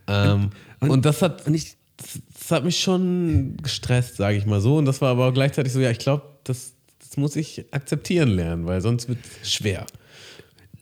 [0.08, 0.50] Ähm,
[0.80, 4.76] und, und- das hat, und ich- das, hat mich schon gestresst, sage ich mal so.
[4.76, 8.28] Und das war aber auch gleichzeitig so, ja, ich glaube, das, das muss ich akzeptieren
[8.28, 9.86] lernen, weil sonst wird es schwer.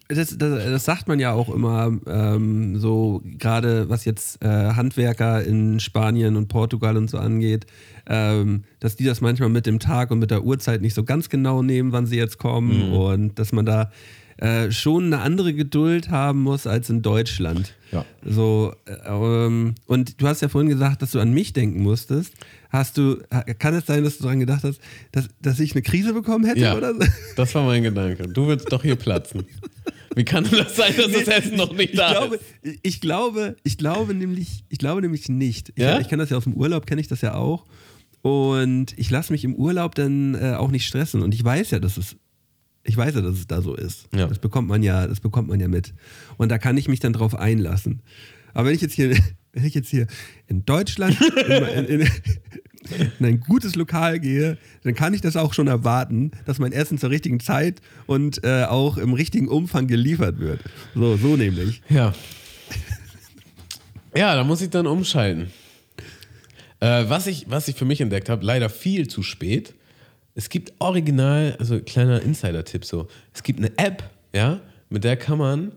[0.09, 5.43] das, das, das sagt man ja auch immer, ähm, so gerade was jetzt äh, Handwerker
[5.45, 7.66] in Spanien und Portugal und so angeht,
[8.07, 11.29] ähm, dass die das manchmal mit dem Tag und mit der Uhrzeit nicht so ganz
[11.29, 13.91] genau nehmen, wann sie jetzt kommen und dass man da
[14.39, 17.74] äh, schon eine andere Geduld haben muss als in Deutschland.
[17.93, 18.05] Ja.
[18.24, 22.34] So, äh, ähm, und du hast ja vorhin gesagt, dass du an mich denken musstest.
[22.70, 24.80] Hast du, ha- kann es sein, dass du daran gedacht hast,
[25.12, 27.01] dass, dass ich eine Krise bekommen hätte Ja, oder so?
[27.36, 28.28] das war mein Gedanke.
[28.28, 29.45] Du willst doch hier platzen.
[30.14, 32.78] Wie kann das sein, dass das Essen noch nicht ich da glaube, ist?
[32.82, 35.70] Ich glaube, ich glaube nämlich, ich glaube nämlich nicht.
[35.76, 35.99] Ich, Ja?
[36.01, 37.64] ich kenne das ja aus dem Urlaub, kenne ich das ja auch.
[38.22, 41.22] Und ich lasse mich im Urlaub dann äh, auch nicht stressen.
[41.22, 42.16] Und ich weiß ja, dass es,
[42.89, 44.09] ich weiß ja, dass es da so ist.
[44.14, 44.26] Ja.
[44.26, 45.93] Das bekommt man ja, das bekommt man ja mit.
[46.39, 48.01] Und da kann ich mich dann drauf einlassen.
[48.55, 49.11] Aber wenn ich jetzt hier,
[49.53, 50.07] wenn ich jetzt hier
[50.47, 51.18] in Deutschland
[51.49, 52.09] in, in, in,
[53.18, 56.97] in ein gutes Lokal gehe, dann kann ich das auch schon erwarten, dass mein Essen
[56.97, 60.61] zur richtigen Zeit und äh, auch im richtigen Umfang geliefert wird.
[60.95, 61.82] So, so nämlich.
[61.91, 62.14] Ja.
[64.16, 65.51] Ja, da muss ich dann umschalten.
[66.80, 69.74] Äh, was, ich, was ich für mich entdeckt habe, leider viel zu spät.
[70.39, 75.36] Es gibt original, also kleiner Insider-Tipp so, es gibt eine App, ja, mit der kann
[75.39, 75.72] man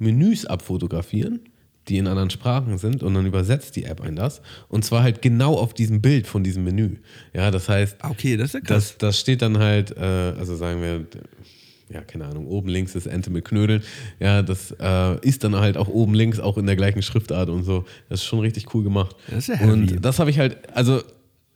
[0.00, 1.38] Menüs abfotografieren,
[1.86, 4.42] die in anderen Sprachen sind und dann übersetzt die App ein das.
[4.68, 6.96] Und zwar halt genau auf diesem Bild von diesem Menü.
[7.32, 8.88] Ja, das heißt, Ah, Okay, das ist ja krass.
[8.88, 11.06] das, das steht dann halt, äh, also sagen wir,
[11.88, 13.82] ja, keine Ahnung, oben links ist Ente mit Knödeln.
[14.18, 17.62] Ja, das äh, ist dann halt auch oben links, auch in der gleichen Schriftart und
[17.62, 17.84] so.
[18.08, 19.14] Das ist schon richtig cool gemacht.
[19.28, 19.70] Das ist ja heavy.
[19.72, 21.02] Und das habe ich halt, also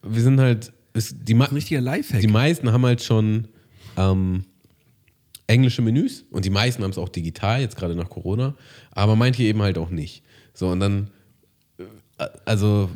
[0.05, 2.21] wir sind halt, ist, die, ein richtiger Lifehack.
[2.21, 3.49] die meisten haben halt schon
[3.97, 4.45] ähm,
[5.47, 8.55] englische Menüs und die meisten haben es auch digital, jetzt gerade nach Corona,
[8.91, 10.23] aber manche eben halt auch nicht.
[10.55, 11.11] So, und dann,
[12.19, 12.91] äh, also,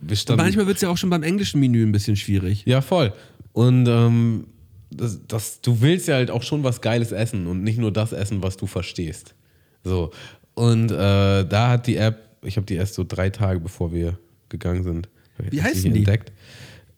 [0.00, 0.42] wir Und standen.
[0.42, 2.64] manchmal wird es ja auch schon beim englischen Menü ein bisschen schwierig.
[2.66, 3.12] Ja, voll.
[3.52, 4.46] Und ähm,
[4.90, 8.12] das, das, du willst ja halt auch schon was Geiles essen und nicht nur das
[8.12, 9.34] essen, was du verstehst.
[9.82, 10.10] So.
[10.54, 14.18] Und äh, da hat die App, ich habe die erst so drei Tage bevor wir
[14.48, 15.08] gegangen sind.
[15.38, 16.00] Wie heißen die?
[16.00, 16.32] Entdeckt.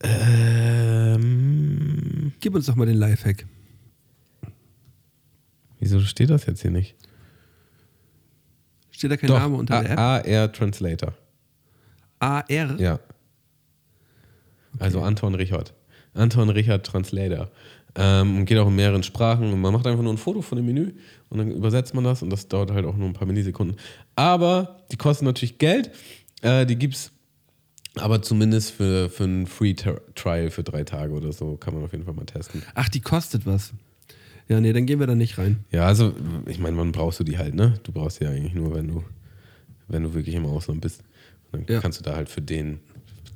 [0.03, 1.47] Ähm,
[2.41, 3.47] Gib uns doch mal den Lifehack.
[5.81, 6.97] wieso steht das jetzt hier nicht?
[8.91, 9.99] Steht da kein Doch, Name unter der App?
[9.99, 11.13] AR Translator.
[12.19, 12.45] AR?
[12.49, 12.99] Ja.
[14.79, 15.75] Also Anton Richard.
[16.15, 17.51] Anton Richard Translator.
[17.95, 20.57] Ähm, und geht auch in mehreren Sprachen und man macht einfach nur ein Foto von
[20.57, 20.93] dem Menü
[21.31, 23.77] und dann übersetzt man das und das dauert halt auch nur ein paar Millisekunden.
[24.17, 25.91] Aber die kosten natürlich Geld.
[26.43, 27.13] Äh, die gibt's
[27.99, 31.85] aber zumindest für, für einen Free Tri- Trial für drei Tage oder so kann man
[31.85, 32.63] auf jeden Fall mal testen.
[32.75, 33.73] Ach, die kostet was.
[34.49, 35.65] Ja, nee, dann gehen wir da nicht rein.
[35.73, 36.15] Ja, also
[36.47, 37.81] ich meine, wann brauchst du die halt, ne?
[37.83, 39.03] Du brauchst die ja eigentlich nur, wenn du,
[39.89, 41.03] wenn du wirklich im Ausland bist.
[41.53, 41.81] Und dann Ja.
[41.81, 42.81] kannst du da halt für den,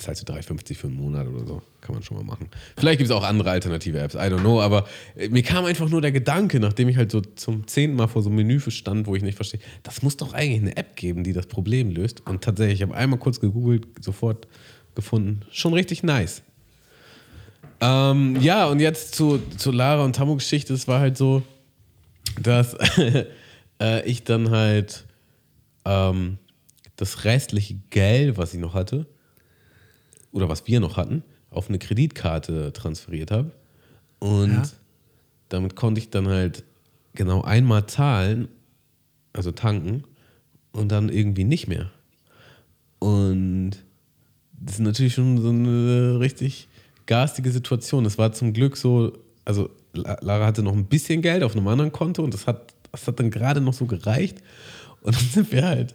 [0.01, 1.63] zahlst du 3,50 für einen Monat oder so.
[1.81, 2.49] Kann man schon mal machen.
[2.77, 4.87] Vielleicht gibt es auch andere alternative Apps, I don't know, aber
[5.17, 8.23] äh, mir kam einfach nur der Gedanke, nachdem ich halt so zum zehnten Mal vor
[8.23, 11.25] so einem Menü stand, wo ich nicht verstehe, das muss doch eigentlich eine App geben,
[11.25, 12.27] die das Problem löst.
[12.27, 14.49] Und tatsächlich, ich habe einmal kurz gegoogelt, sofort
[14.95, 15.41] gefunden.
[15.51, 16.43] Schon richtig nice.
[17.81, 20.75] Ähm, ja, und jetzt zu, zu Lara und Tammo Geschichte.
[20.75, 21.43] Es war halt so,
[22.41, 22.75] dass
[23.81, 25.07] äh, ich dann halt
[25.85, 26.39] ähm,
[26.97, 29.07] das restliche Geld, was ich noch hatte,
[30.33, 33.51] oder was wir noch hatten, auf eine Kreditkarte transferiert habe.
[34.19, 34.63] Und Ja.
[35.49, 36.65] damit konnte ich dann halt
[37.15, 38.49] genau einmal zahlen,
[39.33, 40.05] also tanken,
[40.73, 41.91] und dann irgendwie nicht mehr.
[43.01, 43.73] Und
[44.53, 46.69] das ist natürlich schon so eine richtig
[47.07, 48.05] garstige Situation.
[48.05, 51.67] Es war zum Glück so, also La- Lara hatte noch ein bisschen Geld auf einem
[51.67, 54.39] anderen Konto und das hat, das hat dann gerade noch so gereicht.
[55.01, 55.95] Und dann sind wir halt.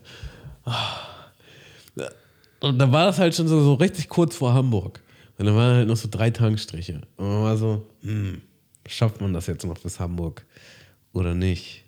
[2.65, 4.99] Und da war das halt schon so, so richtig kurz vor Hamburg.
[5.37, 7.01] Und dann waren halt noch so drei Tankstriche.
[7.15, 8.41] Und man war so, hm,
[8.87, 10.43] schafft man das jetzt noch bis Hamburg
[11.13, 11.83] oder nicht?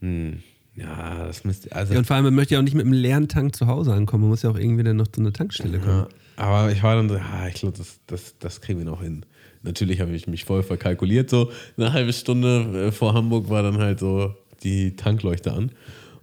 [0.00, 0.42] Hm,
[0.74, 1.72] ja, das müsste.
[1.72, 3.68] Also, Ja, und vor allem, man möchte ja auch nicht mit einem leeren Tank zu
[3.68, 4.24] Hause ankommen.
[4.24, 6.06] Man muss ja auch irgendwie dann noch zu einer Tankstelle kommen.
[6.36, 9.00] Ja, aber ich war dann so, ja, ich glaube, das, das, das kriegen wir noch
[9.00, 9.24] hin.
[9.62, 11.30] Natürlich habe ich mich voll verkalkuliert.
[11.30, 15.70] So eine halbe Stunde äh, vor Hamburg war dann halt so die Tankleuchte an.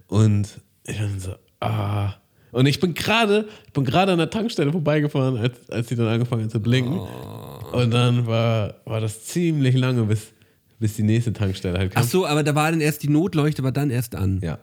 [0.06, 2.14] Und ich dann so, ah.
[2.54, 6.06] Und ich bin gerade, ich bin gerade an der Tankstelle vorbeigefahren, als, als die dann
[6.06, 7.00] angefangen hat zu blinken.
[7.72, 10.28] Und dann war, war das ziemlich lange, bis,
[10.78, 12.04] bis die nächste Tankstelle halt kam.
[12.04, 14.38] Ach so, aber da war dann erst die Notleuchte, war dann erst an.
[14.40, 14.60] Ja.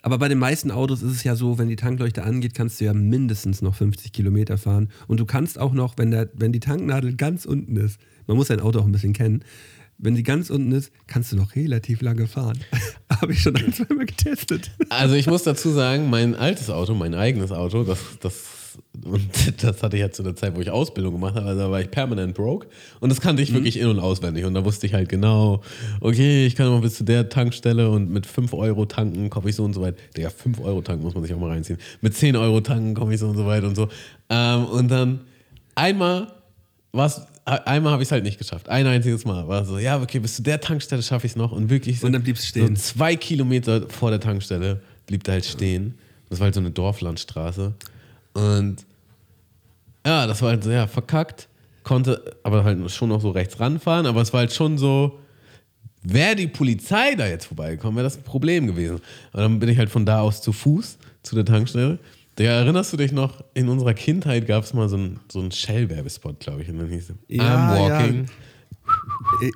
[0.00, 2.84] Aber bei den meisten Autos ist es ja so, wenn die Tankleuchte angeht, kannst du
[2.84, 4.90] ja mindestens noch 50 Kilometer fahren.
[5.08, 8.46] Und du kannst auch noch, wenn, der, wenn die Tanknadel ganz unten ist, man muss
[8.46, 9.42] dein Auto auch ein bisschen kennen,
[10.04, 12.58] wenn sie ganz unten ist, kannst du noch relativ lange fahren.
[13.20, 14.70] Habe ich schon ein, zweimal getestet.
[14.90, 18.34] Also ich muss dazu sagen, mein altes Auto, mein eigenes Auto, das, das,
[19.04, 19.22] und
[19.62, 21.80] das hatte ich ja zu der Zeit, wo ich Ausbildung gemacht habe, also da war
[21.80, 22.66] ich permanent broke.
[23.00, 23.54] Und das kannte ich Mhm.
[23.54, 24.44] wirklich in- und auswendig.
[24.44, 25.62] Und da wusste ich halt genau,
[26.00, 29.56] okay, ich kann mal bis zu der Tankstelle und mit 5 Euro tanken komme ich
[29.56, 29.96] so und so weit.
[30.16, 31.78] Digga, 5 Euro tanken muss man sich auch mal reinziehen.
[32.02, 33.88] Mit 10 Euro tanken komme ich so und so weit und so.
[34.28, 35.20] Ähm, und dann
[35.76, 36.32] einmal
[36.92, 38.68] was einmal habe ich es halt nicht geschafft.
[38.68, 41.52] Ein einziges Mal war so, ja, okay, bis zu der Tankstelle schaffe ich es noch
[41.52, 42.74] und wirklich so, Und dann blieb's stehen.
[42.76, 45.98] so zwei Kilometer vor der Tankstelle blieb der halt stehen.
[46.30, 47.74] Das war halt so eine Dorflandstraße
[48.32, 48.76] und
[50.06, 51.48] ja, das war halt so, ja, verkackt,
[51.82, 55.18] konnte aber halt schon noch so rechts ranfahren, aber es war halt schon so,
[56.02, 58.96] wäre die Polizei da jetzt vorbeigekommen, wäre das ein Problem gewesen.
[58.96, 59.02] Und
[59.40, 61.98] dann bin ich halt von da aus zu Fuß zu der Tankstelle.
[62.36, 66.40] Da erinnerst du dich noch, in unserer Kindheit gab es mal so einen so Shell-Werbespot,
[66.40, 66.68] glaube ich.
[66.68, 67.44] Und dann hieß es, Ja,
[67.76, 68.26] I'm walking.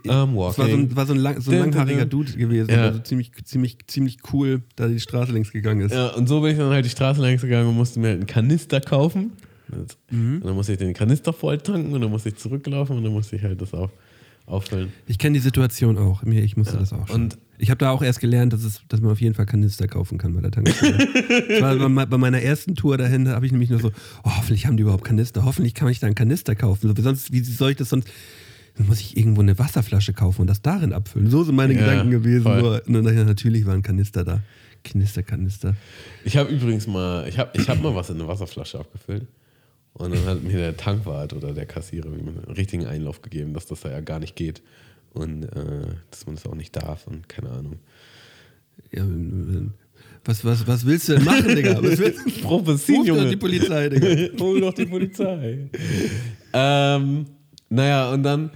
[0.05, 2.07] Äh, I'm Das war so ein, war so ein, lang, so ein langhaariger.
[2.07, 2.77] Dude gewesen, Ja.
[2.85, 5.93] der so ziemlich, ziemlich, ziemlich cool da die Straße längs gegangen ist.
[5.93, 8.19] Ja, und so bin ich dann halt die Straße längs gegangen und musste mir halt
[8.19, 9.33] einen Kanister kaufen.
[10.11, 13.13] Und dann musste ich den Kanister voll tanken und dann musste ich zurücklaufen und dann
[13.13, 13.91] musste ich halt das auch
[14.47, 14.93] auffüllen.
[15.07, 16.23] Ich kenne die Situation auch.
[16.23, 17.07] Mir, ich musste das auch.
[17.09, 17.23] Schon.
[17.25, 19.89] Und- ich habe da auch erst gelernt, dass, es, dass man auf jeden Fall Kanister
[19.89, 21.09] kaufen kann bei der Tankstelle.
[21.61, 23.89] bei, bei meiner ersten Tour dahin, da habe ich nämlich nur so,
[24.25, 25.45] oh, hoffentlich haben die überhaupt Kanister.
[25.45, 26.95] Hoffentlich kann ich da einen Kanister kaufen.
[26.97, 28.09] Sonst, wie soll ich das sonst?
[28.77, 31.29] Dann muss ich irgendwo eine Wasserflasche kaufen und das darin abfüllen.
[31.31, 32.45] So sind meine Ja, Gedanken gewesen.
[32.45, 32.83] voll.
[32.87, 34.41] Nur, ich, natürlich war ein Kanister da.
[34.85, 35.75] Kanister, Kanister.
[36.25, 39.27] Ich habe übrigens mal, ich habe ich hab mal was in eine Wasserflasche abgefüllt.
[39.95, 43.81] Und dann hat mir der Tankwart oder der Kassierer einen richtigen Einlauf gegeben, dass das
[43.81, 44.63] da ja gar nicht geht.
[45.19, 47.81] Und äh, dass man das auch nicht darf und keine Ahnung.
[48.93, 49.05] Ja,
[50.25, 51.83] was, was, was willst du denn machen, Digga?
[51.83, 52.47] Was willst du?
[52.47, 53.31] Ruf Benzin, Ruf doch Junge.
[53.31, 54.39] die Polizei, Digga.
[54.41, 55.69] Hol doch die Polizei.
[56.53, 57.27] ähm,
[57.69, 58.51] naja, und dann,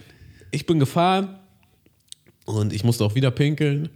[0.53, 1.41] ich bin gefahren
[2.45, 3.89] und ich musste auch wieder pinkeln.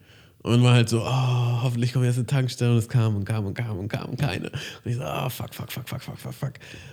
[0.43, 2.73] Und war halt so, oh, hoffentlich kommt jetzt eine Tankstelle.
[2.73, 4.51] Und es kam und kam und kam und kam und keine.
[4.51, 6.53] Und ich so, oh, fuck, fuck, fuck, fuck, fuck, fuck, fuck.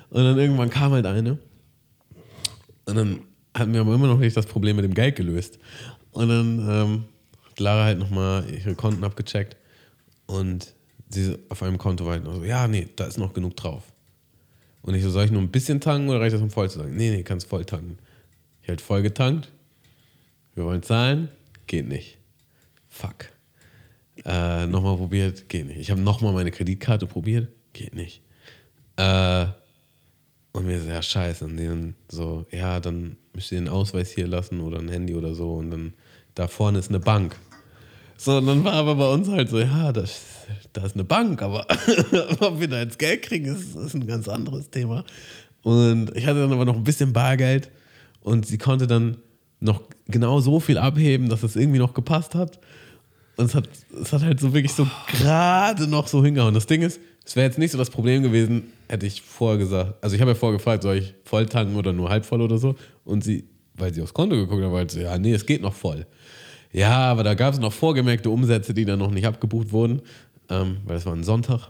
[0.10, 1.38] Und dann irgendwann kam halt eine.
[2.86, 3.20] Und dann
[3.54, 5.60] hatten wir aber immer noch nicht das Problem mit dem Geld gelöst.
[6.12, 7.04] Und dann ähm,
[7.46, 9.58] hat Lara halt nochmal ihre Konten abgecheckt.
[10.26, 10.74] Und
[11.10, 13.84] sie auf einem Konto war halt noch so, ja, nee, da ist noch genug drauf.
[14.82, 16.80] Und ich so, soll ich nur ein bisschen tanken oder reicht das, um voll zu
[16.80, 16.98] tanken?
[16.98, 17.98] Nee, nee, kannst voll tanken.
[18.62, 19.52] Ich halt voll getankt.
[20.56, 21.30] Wir wollen zahlen.
[21.68, 22.18] Geht nicht.
[22.90, 23.30] Fuck.
[24.26, 25.50] Äh, nochmal probiert.
[25.50, 25.78] Geht nicht.
[25.78, 27.50] Ich habe nochmal meine Kreditkarte probiert.
[27.74, 28.22] Geht nicht.
[28.98, 29.48] Äh,
[30.54, 31.46] und wir so, ja, scheiße.
[31.46, 35.34] Und dann so, ja, dann müsst ihr den Ausweis hier lassen oder ein Handy oder
[35.34, 35.56] so.
[35.56, 35.94] Und dann
[36.36, 37.36] da vorne ist eine Bank.
[38.18, 40.22] So, und dann war aber bei uns halt so, ja, das,
[40.72, 41.66] da ist eine Bank, aber
[42.40, 45.04] ob wir da jetzt Geld kriegen, ist, ist ein ganz anderes Thema.
[45.64, 47.72] Und ich hatte dann aber noch ein bisschen Bargeld
[48.22, 49.18] und sie konnte dann
[49.60, 52.60] noch genau so viel abheben, dass es irgendwie noch gepasst hat.
[53.38, 53.68] Und es hat,
[54.02, 56.54] es hat halt so wirklich so gerade noch so hingehauen.
[56.54, 60.04] Das Ding ist, es wäre jetzt nicht so das Problem gewesen, hätte ich vorher gesagt,
[60.04, 62.58] also ich habe ja vorher gefragt, soll ich voll tanken oder nur halb voll oder
[62.58, 62.76] so?
[63.06, 63.46] Und sie,
[63.76, 66.06] weil sie aufs Konto geguckt hat, war halt ja, nee, es geht noch voll.
[66.72, 70.02] Ja, aber da gab es noch vorgemerkte Umsätze, die dann noch nicht abgebucht wurden,
[70.50, 71.70] ähm, weil es war ein Sonntag.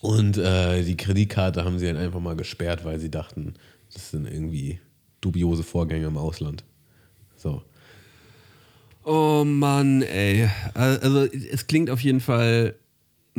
[0.00, 3.54] Und äh, die Kreditkarte haben sie halt einfach mal gesperrt, weil sie dachten,
[3.92, 4.80] das sind irgendwie
[5.20, 6.64] dubiose Vorgänge im Ausland.
[7.36, 7.62] So.
[9.04, 10.48] Oh Mann, ey.
[10.74, 12.74] Also es klingt auf jeden Fall.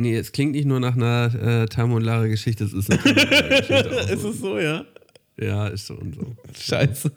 [0.00, 3.02] Nee, es klingt nicht nur nach einer äh, Tamo und Lara Geschichte, es ist eine
[3.02, 4.30] Tamo und Lara Geschichte auch Ist so.
[4.30, 4.84] es so, ja?
[5.38, 6.36] Ja, ist so und so.
[6.58, 7.12] Scheiße.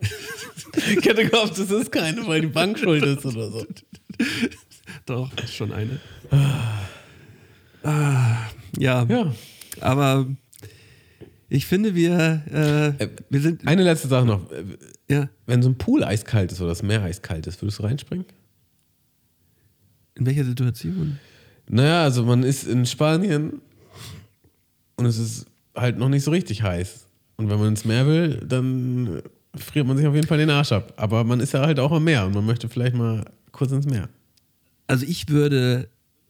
[0.00, 3.66] ich hätte gehofft, es ist keine, weil die Bank schuld ist oder so.
[5.06, 6.00] Doch, ist schon eine.
[7.82, 9.34] Ah, ja, Ja.
[9.80, 10.26] aber
[11.48, 13.66] ich finde, wir, äh, wir sind.
[13.66, 14.42] Eine letzte Sache noch.
[15.08, 18.26] Ja, Wenn so ein Pool eiskalt ist oder das Meer eiskalt ist, würdest du reinspringen?
[20.16, 21.18] in welcher Situation?
[21.68, 23.60] Naja, also man ist in Spanien
[24.96, 25.46] und es ist
[25.76, 27.06] halt noch nicht so richtig heiß.
[27.36, 29.22] Und wenn man ins Meer will, dann
[29.54, 30.92] friert man sich auf jeden Fall den Arsch ab.
[30.96, 33.86] Aber man ist ja halt auch am Meer und man möchte vielleicht mal kurz ins
[33.86, 34.08] Meer.
[34.86, 35.88] Also ich würde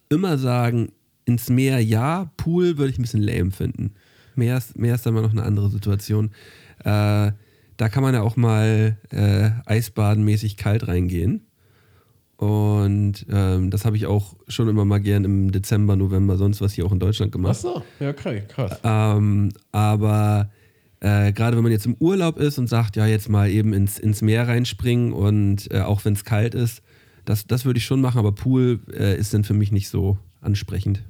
[0.09, 0.93] immer sagen,
[1.24, 3.93] ins Meer ja, Pool würde ich ein bisschen lame finden.
[4.34, 6.30] Meer ist, Meer ist dann mal noch eine andere Situation.
[6.80, 7.32] Äh,
[7.76, 11.47] da kann man ja auch mal äh, eisbadenmäßig kalt reingehen.
[12.39, 16.72] Und ähm, das habe ich auch schon immer mal gern im Dezember, November, sonst was
[16.72, 17.57] hier auch in Deutschland gemacht.
[17.57, 18.43] so, ja, krass.
[18.49, 18.78] krass.
[18.84, 20.49] Ähm, aber
[21.01, 23.99] äh, gerade wenn man jetzt im Urlaub ist und sagt, ja, jetzt mal eben ins,
[23.99, 26.80] ins Meer reinspringen und äh, auch wenn es kalt ist,
[27.24, 30.16] das, das würde ich schon machen, aber Pool äh, ist dann für mich nicht so
[30.41, 31.03] ansprechend.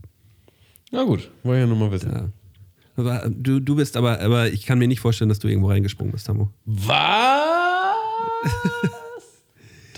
[0.90, 2.10] Na gut, wollen ja nur mal wissen.
[2.10, 2.30] Ja.
[2.96, 5.68] Aber äh, du, du bist aber, aber ich kann mir nicht vorstellen, dass du irgendwo
[5.68, 6.50] reingesprungen bist, Tamo.
[6.64, 7.96] Was?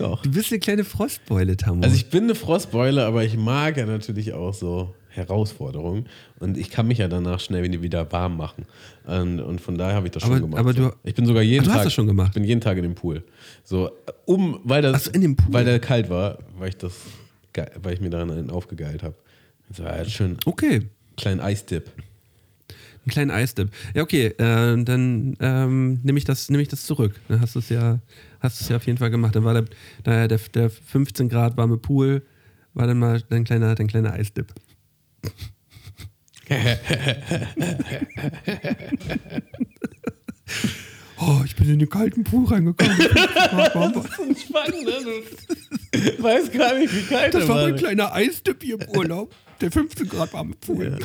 [0.01, 0.23] Doch.
[0.23, 1.83] Du bist eine kleine Frostbeule, Tamo.
[1.83, 6.07] Also ich bin eine Frostbeule, aber ich mag ja natürlich auch so Herausforderungen.
[6.39, 8.65] Und ich kann mich ja danach schnell wieder warm machen.
[9.05, 10.59] Und, und von daher habe ich das schon Aber- gemacht.
[10.61, 11.85] aber du- ich bin sogar jeden du hast Tag.
[11.85, 12.29] das schon gemacht?
[12.29, 13.23] Ich bin jeden Tag in dem Pool.
[13.65, 13.91] So,
[14.25, 15.53] um, weil das, so, in dem Pool?
[15.53, 16.93] weil der kalt war, weil ich das,
[17.83, 19.15] weil ich mir daran einen aufgegeilt habe.
[19.73, 20.89] So, ja, schön okay.
[21.17, 21.91] kleinen Eisdip.
[23.11, 23.71] Einen kleinen Eisdip.
[23.95, 24.35] Ja, okay, äh,
[24.85, 27.21] dann ähm, nehme ich, das- nehm ich das zurück.
[27.29, 27.99] Dann hast du es ja,
[28.39, 29.35] hast du es ja auf jeden Fall gemacht.
[29.35, 29.65] Dann war der,
[30.05, 32.23] der, der, der 15 Grad warme Pool,
[32.75, 34.55] war dann mal ein kleiner, ein kleiner Eisdip.
[41.19, 42.97] oh, ich bin in den kalten Pool reingekommen.
[44.37, 45.23] Spannend, ne?
[46.17, 47.69] Du weißt gar nicht, wie kalt Das war war.
[47.69, 49.35] mein kleiner Eisdip hier im Urlaub.
[49.61, 50.99] Der 15 Grad warme Pool.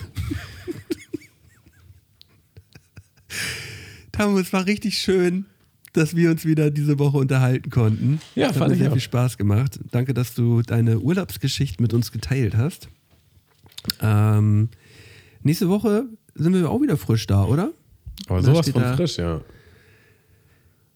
[4.17, 5.45] Tamu, es war richtig schön,
[5.93, 8.19] dass wir uns wieder diese Woche unterhalten konnten.
[8.35, 8.93] Ja, Es hat fand mir ich sehr auch.
[8.93, 9.79] viel Spaß gemacht.
[9.91, 12.89] Danke, dass du deine Urlaubsgeschichte mit uns geteilt hast.
[14.01, 14.69] Ähm,
[15.43, 17.71] nächste Woche sind wir auch wieder frisch da, oder?
[18.27, 19.41] Aber Da sowas von da- frisch, ja.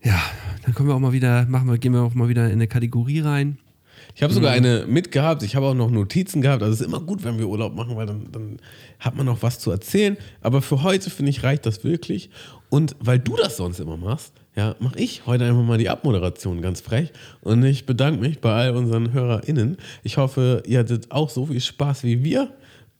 [0.04, 0.22] Ja,
[0.64, 2.68] dann kommen wir auch mal wieder, machen wir, gehen wir auch mal wieder in eine
[2.68, 3.58] Kategorie rein.
[4.16, 5.44] Ich habe sogar eine mitgehabt.
[5.44, 6.64] Ich habe auch noch Notizen gehabt.
[6.64, 8.58] Also es ist immer gut, wenn wir Urlaub machen, weil dann, dann
[9.00, 10.18] hat man noch was zu erzählen.
[10.42, 12.30] Aber für heute, finde ich, reicht das wirklich.
[12.70, 16.62] Und weil du das sonst immer machst, ja, mache ich heute einfach mal die Abmoderation
[16.62, 17.12] ganz frech.
[17.42, 19.78] Und ich bedanke mich bei all unseren HörerInnen.
[20.04, 22.52] Ich hoffe, ihr hattet auch so viel Spaß wie wir.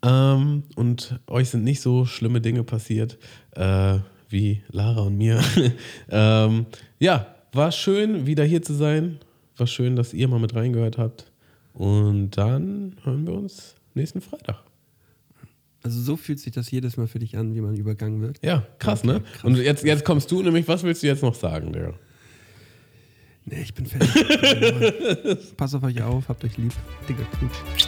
[0.02, 3.18] Ähm, und euch sind nicht so schlimme Dinge passiert
[3.52, 3.98] äh,
[4.30, 5.42] wie Lara und mir.
[6.10, 6.66] ähm,
[7.00, 9.20] ja, war schön, wieder hier zu sein.
[9.58, 11.32] War schön, dass ihr mal mit reingehört habt.
[11.74, 14.69] Und dann hören wir uns nächsten Freitag.
[15.82, 18.40] Also so fühlt sich das jedes Mal für dich an, wie man übergangen wird.
[18.44, 19.24] Ja, krass, ne?
[19.44, 21.94] Und jetzt, jetzt kommst du nämlich, was willst du jetzt noch sagen, Digga?
[23.46, 25.54] Nee, ich bin fertig.
[25.58, 26.74] Pass auf euch auf, habt euch lieb.
[27.08, 27.88] Digga, Knutsch.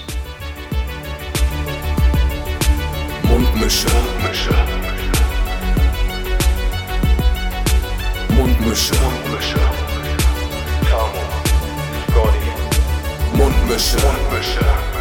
[3.24, 3.88] Mundmische.
[4.28, 4.56] Mische.
[8.36, 8.94] Mundmische.
[9.32, 9.60] Mische.
[10.90, 11.24] Tamo.
[12.10, 13.38] Scotty.
[13.38, 13.98] Mundmische.
[14.34, 15.01] Mische.